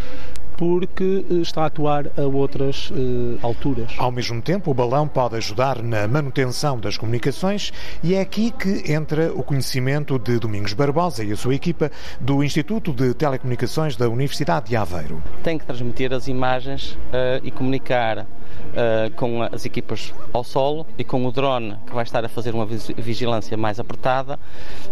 [0.57, 3.93] porque eh, está a atuar a outras uh, alturas.
[3.97, 7.71] Ao mesmo tempo, o balão pode ajudar na manutenção das comunicações
[8.03, 12.43] e é aqui que entra o conhecimento de Domingos Barbosa e a sua equipa do
[12.43, 15.21] Instituto de Telecomunicações da Universidade de Aveiro.
[15.43, 18.25] Tem que transmitir as imagens uh, e comunicar
[18.73, 22.53] uh, com as equipas ao solo e com o drone que vai estar a fazer
[22.53, 24.39] uma vigilância mais apertada,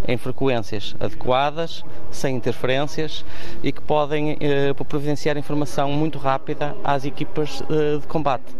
[0.07, 3.25] em frequências adequadas, sem interferências
[3.63, 8.55] e que podem uh, providenciar informação muito rápida às equipas uh, de combate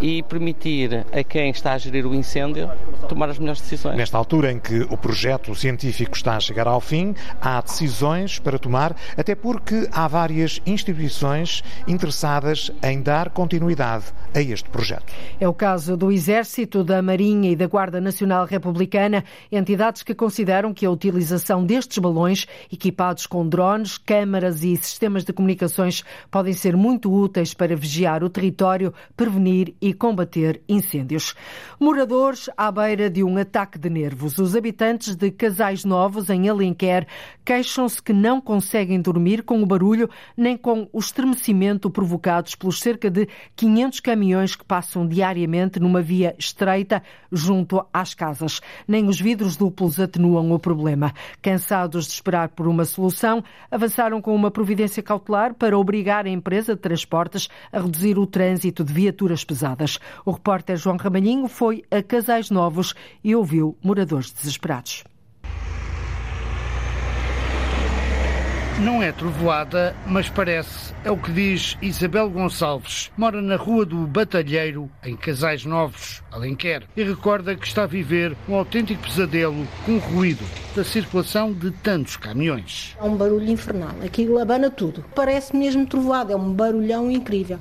[0.00, 2.70] e permitir a quem está a gerir o incêndio
[3.08, 3.96] tomar as melhores decisões.
[3.96, 8.58] Nesta altura em que o projeto científico está a chegar ao fim, há decisões para
[8.58, 15.12] tomar, até porque há várias instituições interessadas em dar continuidade a este projeto.
[15.40, 20.72] É o caso do Exército, da Marinha e da Guarda Nacional Republicana, entidades que consideram
[20.72, 26.76] que a utilização destes balões, equipados com drones, câmaras e sistemas de comunicações, podem ser
[26.76, 31.34] muito úteis para vigiar o território, prevenir e combater incêndios.
[31.78, 34.38] Moradores à beira de um ataque de nervos.
[34.38, 37.06] Os habitantes de Casais Novos, em Alenquer,
[37.44, 43.10] queixam-se que não conseguem dormir com o barulho nem com o estremecimento provocados pelos cerca
[43.10, 48.60] de 500 caminhões que passam diariamente numa via estreita junto às casas.
[48.88, 51.14] Nem os vidros duplos atenuam o problema.
[51.40, 56.74] Cansados de esperar por uma solução, avançaram com uma providência cautelar para obrigar a empresa
[56.74, 60.00] de transportes a reduzir o trânsito de viaturas pesadas.
[60.26, 65.04] O repórter João Ramalhinho foi a Casais Novos e ouviu moradores desesperados.
[68.82, 70.94] Não é trovoada, mas parece.
[71.04, 73.10] É o que diz Isabel Gonçalves.
[73.14, 78.34] Mora na Rua do Batalheiro, em Casais Novos, Alenquer, e recorda que está a viver
[78.48, 80.42] um autêntico pesadelo com o ruído
[80.74, 82.96] da circulação de tantos caminhões.
[82.98, 83.94] É um barulho infernal.
[84.02, 85.04] Aquilo abana tudo.
[85.14, 86.32] Parece mesmo trovoada.
[86.32, 87.58] É um barulhão incrível.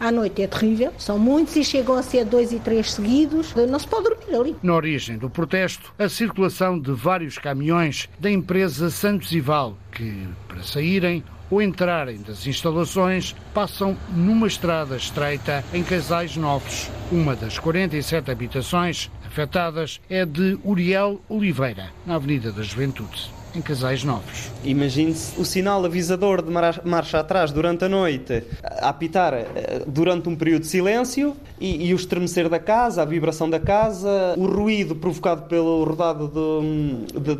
[0.00, 3.54] À noite é terrível, são muitos e chegam a ser dois e três seguidos.
[3.54, 4.56] Não se pode dormir ali.
[4.62, 10.62] Na origem do protesto, a circulação de vários caminhões da empresa Santos Ival, que, para
[10.62, 16.88] saírem ou entrarem das instalações, passam numa estrada estreita em Casais Novos.
[17.12, 24.04] Uma das 47 habitações afetadas é de Uriel Oliveira, na Avenida da Juventude em casais
[24.04, 24.50] novos.
[24.64, 30.36] Imagine-se o sinal avisador de marcha atrás durante a noite a apitar eh, durante um
[30.36, 34.94] período de silêncio e, e, o estremecer da casa, a vibração da casa, o ruído
[34.94, 36.30] provocado pelo rodado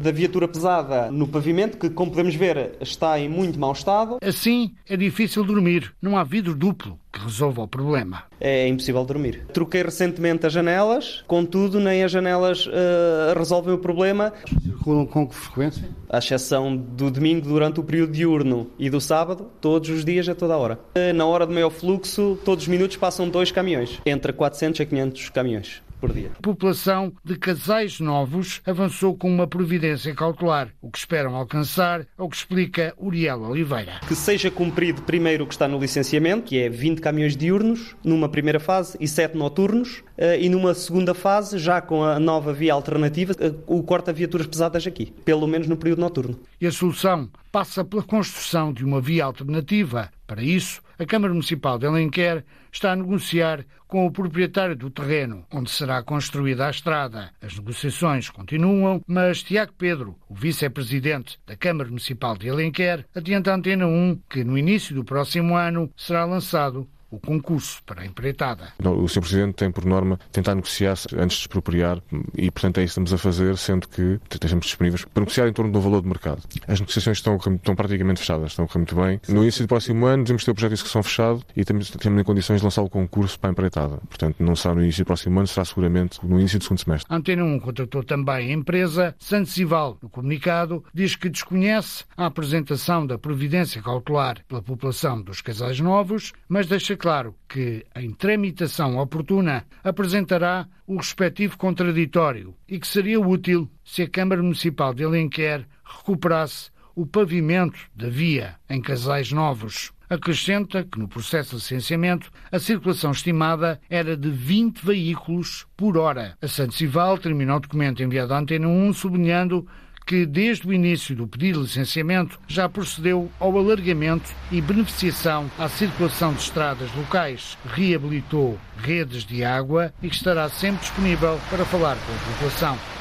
[0.00, 4.18] da viatura pesada no pavimento, que, como podemos ver, está em muito mau estado.
[4.22, 5.92] Assim, é difícil dormir.
[6.02, 8.24] Não há vidro duplo que resolva o problema.
[8.40, 9.44] É impossível dormir.
[9.52, 14.32] Troquei recentemente as janelas, contudo, nem as janelas uh, resolvem o problema.
[14.62, 15.88] Circulam com que frequência?
[16.12, 20.34] À exceção do domingo durante o período diurno e do sábado, todos os dias a
[20.34, 20.78] toda hora.
[21.14, 25.28] Na hora do maior fluxo, todos os minutos passam dois caminhões, entre 400 a 500
[25.30, 26.30] caminhões por dia.
[26.38, 30.68] A população de casais novos avançou com uma providência cautelar.
[30.80, 34.00] O que esperam alcançar é o que explica Uriel Oliveira.
[34.08, 38.28] Que seja cumprido primeiro o que está no licenciamento, que é 20 caminhões diurnos numa
[38.28, 42.72] primeira fase e 7 noturnos, eh, e numa segunda fase, já com a nova via
[42.72, 46.40] alternativa, eh, o corta-viaturas pesadas aqui, pelo menos no período noturno.
[46.60, 50.10] E a solução passa pela construção de uma via alternativa.
[50.30, 55.44] Para isso, a Câmara Municipal de Alenquer está a negociar com o proprietário do terreno
[55.52, 57.32] onde será construída a estrada.
[57.42, 63.56] As negociações continuam, mas Tiago Pedro, o vice-presidente da Câmara Municipal de Alenquer, adianta à
[63.56, 68.72] Antena 1 que no início do próximo ano será lançado o concurso para a empreitada.
[68.84, 69.20] O Sr.
[69.20, 72.02] Presidente tem por norma tentar negociar antes de expropriar
[72.36, 75.52] e, portanto, é isso que estamos a fazer, sendo que estejamos disponíveis para negociar em
[75.52, 76.42] torno do valor de mercado.
[76.66, 79.20] As negociações estão, estão praticamente fechadas, estão a correr muito bem.
[79.28, 82.20] No início do próximo ano, devemos ter o projeto de execução fechado e temos, temos
[82.20, 83.98] em condições de lançar o concurso para a empreitada.
[84.08, 87.06] Portanto, não será no início do próximo ano, será seguramente no início do segundo semestre.
[87.12, 93.06] A Antena 1 contratou também a empresa Santos No comunicado, diz que desconhece a apresentação
[93.06, 99.64] da providência cautelar pela população dos casais novos, mas deixa claro que, em tramitação oportuna,
[99.82, 106.70] apresentará o respectivo contraditório e que seria útil se a Câmara Municipal de Alenquer recuperasse
[106.94, 109.92] o pavimento da via em casais novos.
[110.10, 116.36] Acrescenta que no processo de licenciamento a circulação estimada era de 20 veículos por hora.
[116.42, 116.78] A Santos
[117.22, 119.66] terminou o documento enviado à Antena 1 sublinhando
[120.06, 125.68] que, desde o início do pedido de licenciamento, já procedeu ao alargamento e beneficiação à
[125.68, 131.96] circulação de estradas locais, reabilitou redes de água e que estará sempre disponível para falar
[131.96, 132.99] com a população.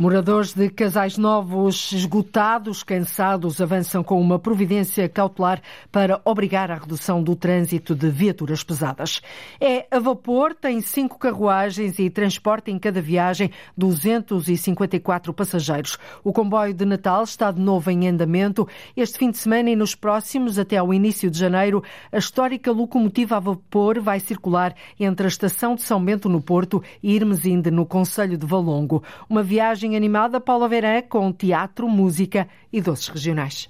[0.00, 7.20] Moradores de casais novos esgotados, cansados, avançam com uma providência cautelar para obrigar à redução
[7.20, 9.20] do trânsito de viaturas pesadas.
[9.60, 15.98] É a vapor, tem cinco carruagens e transporta em cada viagem 254 passageiros.
[16.22, 18.68] O comboio de Natal está de novo em andamento.
[18.96, 21.82] Este fim de semana e nos próximos, até ao início de janeiro,
[22.12, 26.80] a histórica locomotiva a vapor vai circular entre a estação de São Bento no Porto
[27.02, 29.02] e Irmesinde no Conselho de Valongo.
[29.28, 33.68] Uma viagem viagem animada Paula Verã com teatro, música e doces regionais.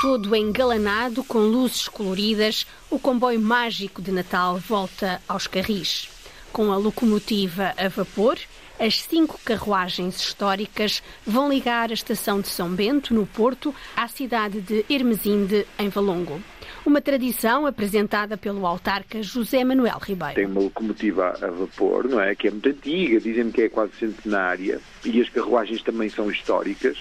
[0.00, 6.08] Todo engalanado com luzes coloridas, o comboio mágico de Natal volta aos carris.
[6.52, 8.38] Com a locomotiva a vapor,
[8.78, 14.60] as cinco carruagens históricas vão ligar a estação de São Bento, no Porto, à cidade
[14.60, 16.40] de Hermesinde, em Valongo.
[16.86, 20.36] Uma tradição apresentada pelo autarca José Manuel Ribeiro.
[20.36, 22.32] Tem uma locomotiva a vapor, não é?
[22.36, 26.96] Que é muito antiga, dizem que é quase centenária, e as carruagens também são históricas.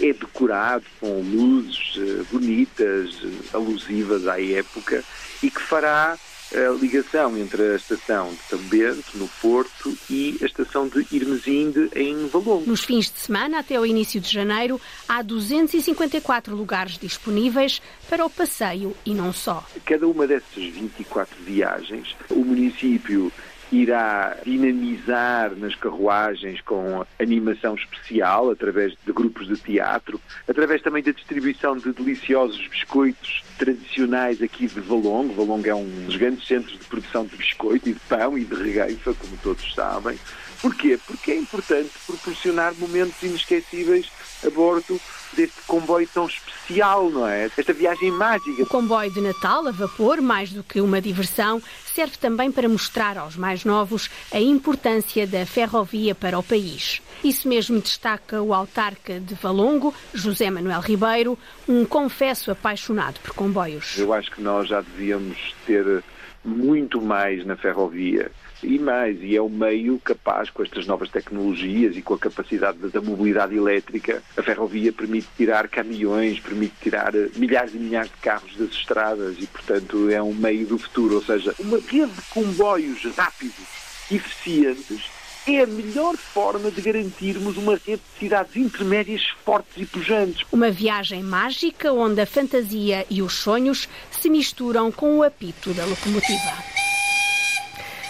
[0.00, 5.02] É decorado com luzes eh, bonitas, eh, alusivas à época,
[5.42, 6.16] e que fará
[6.52, 11.90] a ligação entre a estação de São Bento, no Porto, e a estação de Irmesinde,
[11.94, 12.64] em Valongo.
[12.66, 18.30] Nos fins de semana, até o início de janeiro, há 254 lugares disponíveis para o
[18.30, 19.64] passeio e não só.
[19.84, 23.32] Cada uma dessas 24 viagens, o município
[23.82, 31.10] irá dinamizar nas carruagens com animação especial, através de grupos de teatro, através também da
[31.10, 35.34] distribuição de deliciosos biscoitos tradicionais aqui de Valongo.
[35.34, 38.54] Valongo é um dos grandes centros de produção de biscoito e de pão e de
[38.54, 40.18] regueifa, como todos sabem.
[40.60, 40.98] Porquê?
[41.06, 44.10] Porque é importante proporcionar momentos inesquecíveis
[44.46, 45.00] a bordo
[45.32, 47.46] deste comboio tão especial, não é?
[47.46, 48.62] Esta viagem mágica.
[48.62, 53.18] O comboio de Natal a vapor, mais do que uma diversão, serve também para mostrar
[53.18, 57.00] aos mais novos a importância da ferrovia para o país.
[57.22, 61.38] Isso mesmo destaca o autarca de Valongo, José Manuel Ribeiro,
[61.68, 63.98] um confesso apaixonado por comboios.
[63.98, 66.02] Eu acho que nós já devíamos ter
[66.44, 68.30] muito mais na ferrovia
[68.64, 72.78] e mais, e é um meio capaz, com estas novas tecnologias e com a capacidade
[72.78, 78.16] da mobilidade elétrica, a ferrovia permite tirar caminhões, permite tirar eh, milhares e milhares de
[78.18, 81.16] carros das estradas e, portanto, é um meio do futuro.
[81.16, 83.66] Ou seja, uma rede de comboios rápidos,
[84.10, 85.10] eficientes,
[85.46, 90.46] é a melhor forma de garantirmos uma rede de cidades intermédias fortes e pujantes.
[90.50, 95.84] Uma viagem mágica onde a fantasia e os sonhos se misturam com o apito da
[95.84, 96.83] locomotiva.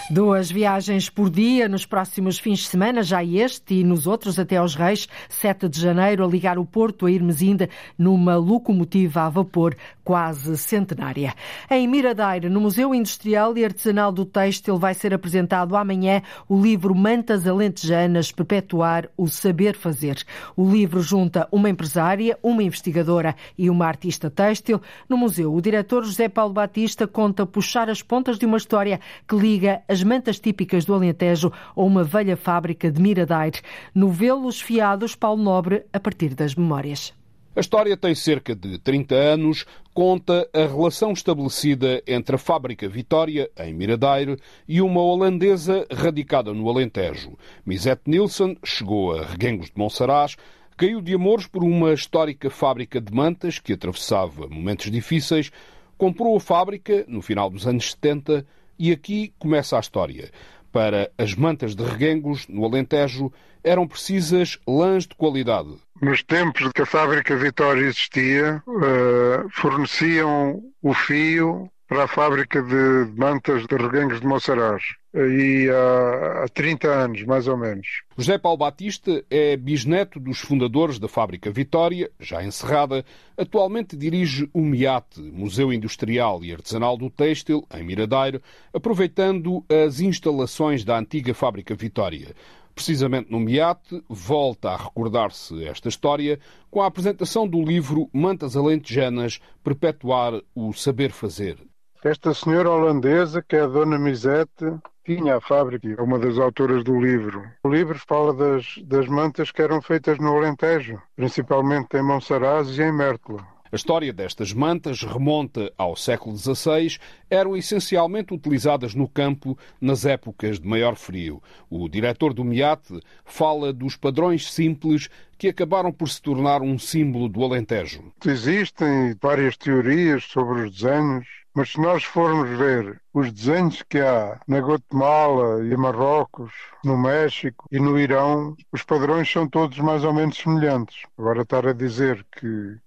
[0.07, 4.57] Duas viagens por dia nos próximos fins de semana, já este e nos outros até
[4.57, 9.75] aos Reis, 7 de janeiro, a ligar o Porto a Irmesinda numa locomotiva a vapor
[10.05, 11.33] quase centenária.
[11.69, 16.93] Em Miradeira, no Museu Industrial e Artesanal do Têxtil, vai ser apresentado amanhã o livro
[16.93, 20.23] Mantas Alentejanas Perpetuar o Saber Fazer.
[20.55, 24.79] O livro junta uma empresária, uma investigadora e uma artista têxtil.
[25.09, 29.35] No museu, o diretor José Paulo Batista conta puxar as pontas de uma história que
[29.35, 33.59] liga as mantas típicas do Alentejo a uma velha fábrica de Miradeire.
[33.93, 37.11] Novelos fiados, Paulo Nobre, a partir das memórias.
[37.55, 39.65] A história tem cerca de 30 anos,
[39.95, 44.37] conta a relação estabelecida entre a fábrica Vitória, em Miradeiro,
[44.67, 47.37] e uma holandesa radicada no Alentejo.
[47.65, 50.35] Misette Nilsson chegou a Reguengos de Monsaraz,
[50.75, 55.49] caiu de amores por uma histórica fábrica de mantas que atravessava momentos difíceis,
[55.97, 58.45] comprou a fábrica no final dos anos 70
[58.77, 60.29] e aqui começa a história.
[60.75, 63.31] Para as mantas de reguengos, no Alentejo,
[63.63, 65.73] eram precisas lãs de qualidade.
[66.01, 73.11] Nos tempos que a fábrica Vitória existia, uh, forneciam o fio para a fábrica de
[73.15, 74.83] mantas de reguengos de Monsaraz.
[75.13, 77.87] E há, há 30 anos, mais ou menos.
[78.17, 83.05] José Paulo Batista é bisneto dos fundadores da fábrica Vitória, já encerrada.
[83.37, 88.41] Atualmente dirige o MIAT, Museu Industrial e Artesanal do Têxtil, em Miradeiro,
[88.73, 92.35] aproveitando as instalações da antiga fábrica Vitória.
[92.73, 96.37] Precisamente no MIAT, volta a recordar-se esta história
[96.69, 101.57] com a apresentação do livro Mantas Alentejanas Perpetuar o Saber Fazer.
[102.03, 104.65] Esta senhora holandesa, que é a Dona Misette,
[105.03, 107.43] tinha a fábrica, é uma das autoras do livro.
[107.63, 112.81] O livro fala das, das mantas que eram feitas no Alentejo, principalmente em Monsaraz e
[112.81, 113.55] em Mértola.
[113.71, 116.97] A história destas mantas remonta ao século XVI,
[117.29, 121.43] eram essencialmente utilizadas no campo nas épocas de maior frio.
[121.69, 122.81] O diretor do MIAT
[123.25, 128.13] fala dos padrões simples que acabaram por se tornar um símbolo do Alentejo.
[128.25, 134.39] Existem várias teorias sobre os desenhos, mas se nós formos ver os desenhos que há
[134.47, 136.51] na Guatemala e Marrocos,
[136.83, 141.03] no México e no Irão, os padrões são todos mais ou menos semelhantes.
[141.17, 142.77] Agora estar a dizer que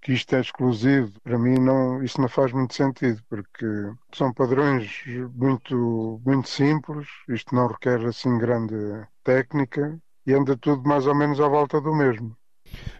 [0.00, 3.66] que isto é exclusivo, para mim não, isso não faz muito sentido, porque
[4.14, 5.02] são padrões
[5.34, 8.74] muito, muito simples, isto não requer assim grande
[9.24, 12.37] técnica e anda tudo mais ou menos à volta do mesmo.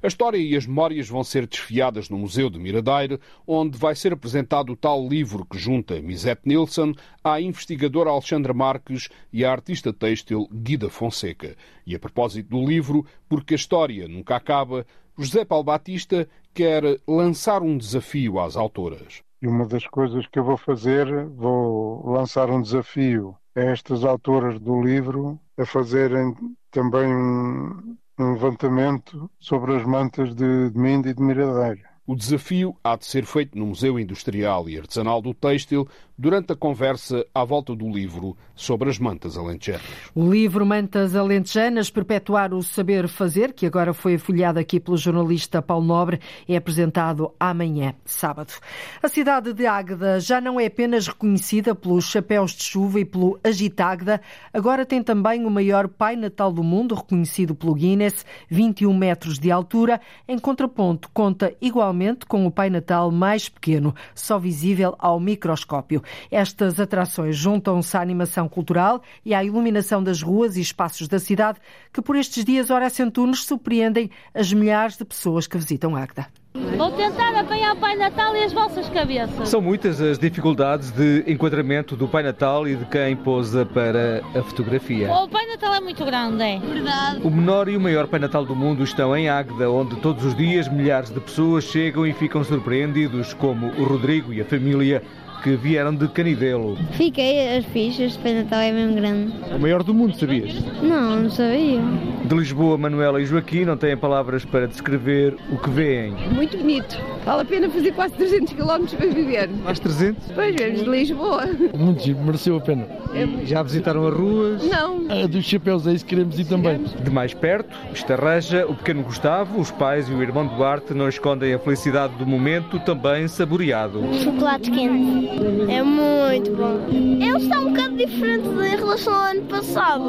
[0.02, 4.12] A história e as memórias vão ser desfiadas no Museu de Miradeiro, onde vai ser
[4.12, 6.92] apresentado o tal livro que junta Misette Nilsson
[7.22, 11.56] à investigadora Alexandra Marques e à artista têxtil Guida Fonseca.
[11.86, 14.86] E a propósito do livro, porque a história nunca acaba,
[15.18, 19.22] José Paulo Batista quer lançar um desafio às autoras.
[19.42, 24.60] E uma das coisas que eu vou fazer, vou lançar um desafio a estas autoras
[24.60, 26.34] do livro a fazerem
[26.70, 31.97] também um, um levantamento sobre as mantas de, de Minda e de Miradeiro.
[32.08, 35.86] O desafio há de ser feito no Museu Industrial e Artesanal do Têxtil
[36.16, 39.84] durante a conversa à volta do livro sobre as mantas alentejanas.
[40.14, 45.60] O livro Mantas Alentejanas, Perpetuar o Saber Fazer, que agora foi folheado aqui pelo jornalista
[45.60, 48.54] Paulo Nobre, é apresentado amanhã, sábado.
[49.02, 53.38] A cidade de Águeda já não é apenas reconhecida pelos chapéus de chuva e pelo
[53.44, 54.20] Agitágueda,
[54.52, 59.52] agora tem também o maior Pai Natal do mundo, reconhecido pelo Guinness, 21 metros de
[59.52, 66.02] altura, em contraponto, conta igualmente com o Pai Natal mais pequeno, só visível ao microscópio.
[66.30, 71.58] Estas atrações juntam-se à animação cultural e à iluminação das ruas e espaços da cidade,
[71.92, 76.37] que por estes dias Horácio Antunes surpreendem as milhares de pessoas que visitam Águeda.
[76.76, 79.48] Vou tentar apanhar o Pai Natal e as vossas cabeças.
[79.48, 84.42] São muitas as dificuldades de enquadramento do Pai Natal e de quem pousa para a
[84.42, 85.10] fotografia.
[85.12, 86.58] O Pai Natal é muito grande, é?
[86.58, 87.20] Verdade.
[87.22, 90.34] O menor e o maior Pai Natal do mundo estão em Águeda, onde todos os
[90.34, 95.02] dias milhares de pessoas chegam e ficam surpreendidos, como o Rodrigo e a família
[95.42, 96.76] que vieram de Canidelo.
[96.92, 99.32] Fiquei, as fichas de Pai Natal é mesmo grande.
[99.54, 100.54] O maior do mundo, sabias?
[100.82, 101.80] Não, não sabia.
[102.24, 106.12] De Lisboa, Manuela e Joaquim não têm palavras para descrever o que veem.
[106.32, 106.98] Muito bonito.
[107.24, 109.48] Vale a pena fazer quase 300 km para viver.
[109.64, 110.32] Mais 300?
[110.34, 111.46] Pois, vemos de Lisboa.
[111.76, 112.86] Muito giro, mereceu a pena.
[113.14, 113.46] É...
[113.46, 114.64] Já visitaram as ruas?
[114.64, 115.06] Não.
[115.10, 116.82] A dos chapéus, é isso que queremos ir também.
[116.82, 121.54] De mais perto, Estarraja, o pequeno Gustavo, os pais e o irmão Duarte não escondem
[121.54, 124.00] a felicidade do momento, também saboreado.
[124.22, 125.27] Chocolate quente.
[125.68, 126.80] É muito bom.
[126.90, 130.04] Ele está um bocado diferente em relação ao ano passado.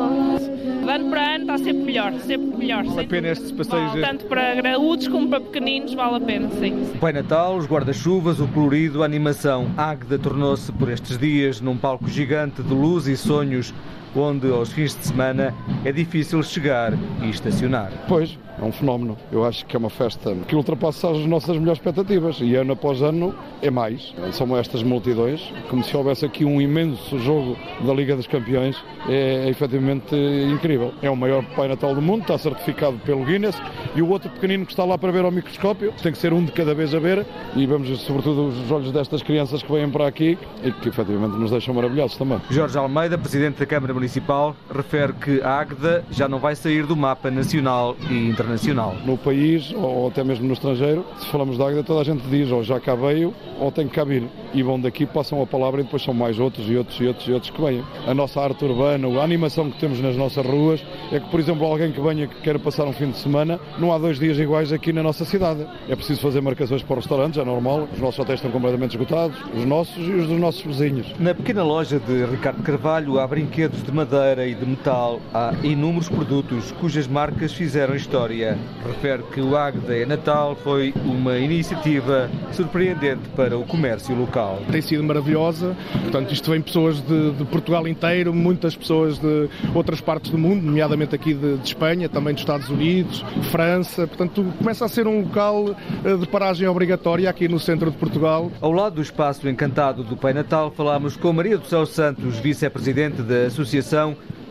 [0.83, 2.83] De ano para ano está sempre melhor, sempre melhor.
[2.83, 3.91] Vale a pena estes passeios?
[3.91, 6.73] Vale, tanto para graúdos como para pequeninos, vale a pena, sim.
[6.95, 9.67] O Pai Natal, os guarda-chuvas, o colorido, a animação.
[9.77, 13.73] Águeda tornou-se por estes dias num palco gigante de luz e sonhos,
[14.15, 15.53] onde aos fins de semana
[15.83, 17.91] é difícil chegar e estacionar.
[18.07, 19.17] Pois, é um fenómeno.
[19.31, 23.01] Eu acho que é uma festa que ultrapassa as nossas melhores expectativas e ano após
[23.01, 24.13] ano é mais.
[24.33, 28.75] São estas multidões, como se houvesse aqui um imenso jogo da Liga dos Campeões,
[29.07, 30.93] é, é efetivamente incrível.
[31.01, 33.59] É o maior Pai Natal do mundo, está certificado pelo Guinness
[33.95, 36.43] e o outro pequenino que está lá para ver ao microscópio tem que ser um
[36.43, 40.07] de cada vez a ver e vemos sobretudo os olhos destas crianças que vêm para
[40.07, 42.39] aqui e que efetivamente nos deixam maravilhados também.
[42.49, 46.95] Jorge Almeida, Presidente da Câmara Municipal, refere que a Águeda já não vai sair do
[46.95, 48.95] mapa nacional e internacional.
[49.05, 52.49] No país ou até mesmo no estrangeiro, se falamos de Águeda, toda a gente diz
[52.49, 54.23] ou já cá veio ou tem que cá vir.
[54.53, 57.27] E vão daqui, passam a palavra e depois são mais outros e outros e outros
[57.27, 57.85] e outros que venham.
[58.07, 60.81] A nossa arte urbana, a animação que temos nas nossas ruas
[61.11, 63.93] é que, por exemplo, alguém que venha que queira passar um fim de semana, não
[63.93, 65.67] há dois dias iguais aqui na nossa cidade.
[65.89, 67.87] É preciso fazer marcações para os restaurantes, é normal.
[67.93, 71.13] Os nossos hotéis estão completamente esgotados, os nossos e os dos nossos vizinhos.
[71.19, 75.19] Na pequena loja de Ricardo Carvalho há brinquedos de madeira e de metal.
[75.33, 78.57] Há inúmeros produtos cujas marcas fizeram história.
[78.85, 84.61] Refere que o Águeda é Natal foi uma iniciativa surpreendente para o comércio local.
[84.71, 89.99] Tem sido maravilhosa, portanto, isto vem pessoas de, de Portugal inteiro, muitas pessoas de outras
[90.01, 94.85] partes do mundo, nomeadamente aqui de, de, Espanha, também dos Estados Unidos, França, portanto, começa
[94.85, 98.51] a ser um local eh, de paragem obrigatória aqui no centro de Portugal.
[98.61, 103.21] Ao lado do espaço encantado do Pai Natal, falámos com Maria do Céu Santos, vice-presidente
[103.21, 103.78] da Associação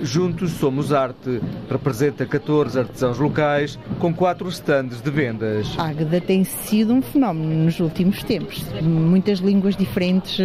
[0.01, 1.41] Juntos Somos Arte.
[1.71, 5.75] Representa 14 artesãos locais com quatro estandes de vendas.
[5.77, 8.65] A Águeda tem sido um fenómeno nos últimos tempos.
[8.83, 10.39] Muitas línguas diferentes,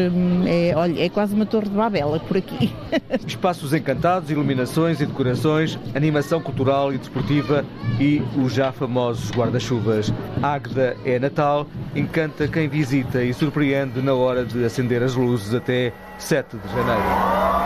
[0.46, 2.74] é, olha, é quase uma torre de Babela por aqui.
[3.26, 7.66] Espaços encantados, iluminações e decorações, animação cultural e desportiva
[8.00, 10.12] e os já famosos guarda-chuvas.
[10.42, 15.94] Águeda é Natal, encanta quem visita e surpreende na hora de acender as luzes até
[16.18, 17.64] 7 de janeiro.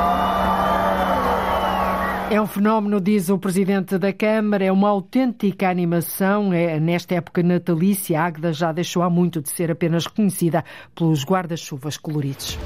[2.30, 6.52] É um fenómeno, diz o Presidente da Câmara, é uma autêntica animação.
[6.52, 10.64] É, nesta época natalícia, a Águeda já deixou há muito de ser apenas reconhecida
[10.94, 12.60] pelos guarda-chuvas coloridos.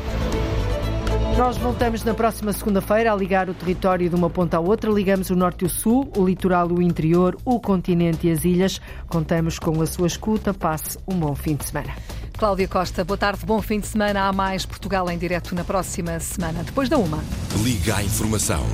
[1.38, 4.90] Nós voltamos na próxima segunda-feira a ligar o território de uma ponta à outra.
[4.90, 8.44] Ligamos o norte e o sul, o litoral e o interior, o continente e as
[8.44, 8.82] ilhas.
[9.08, 10.56] Contamos com a sua escuta.
[10.56, 11.94] Passe um bom fim de semana.
[12.42, 14.28] Cláudia Costa, boa tarde, bom fim de semana.
[14.28, 17.24] Há mais Portugal em direto na próxima semana, depois da uma.
[17.62, 18.66] Liga à informação.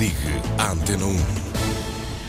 [0.00, 1.83] Ligue à Antena 1.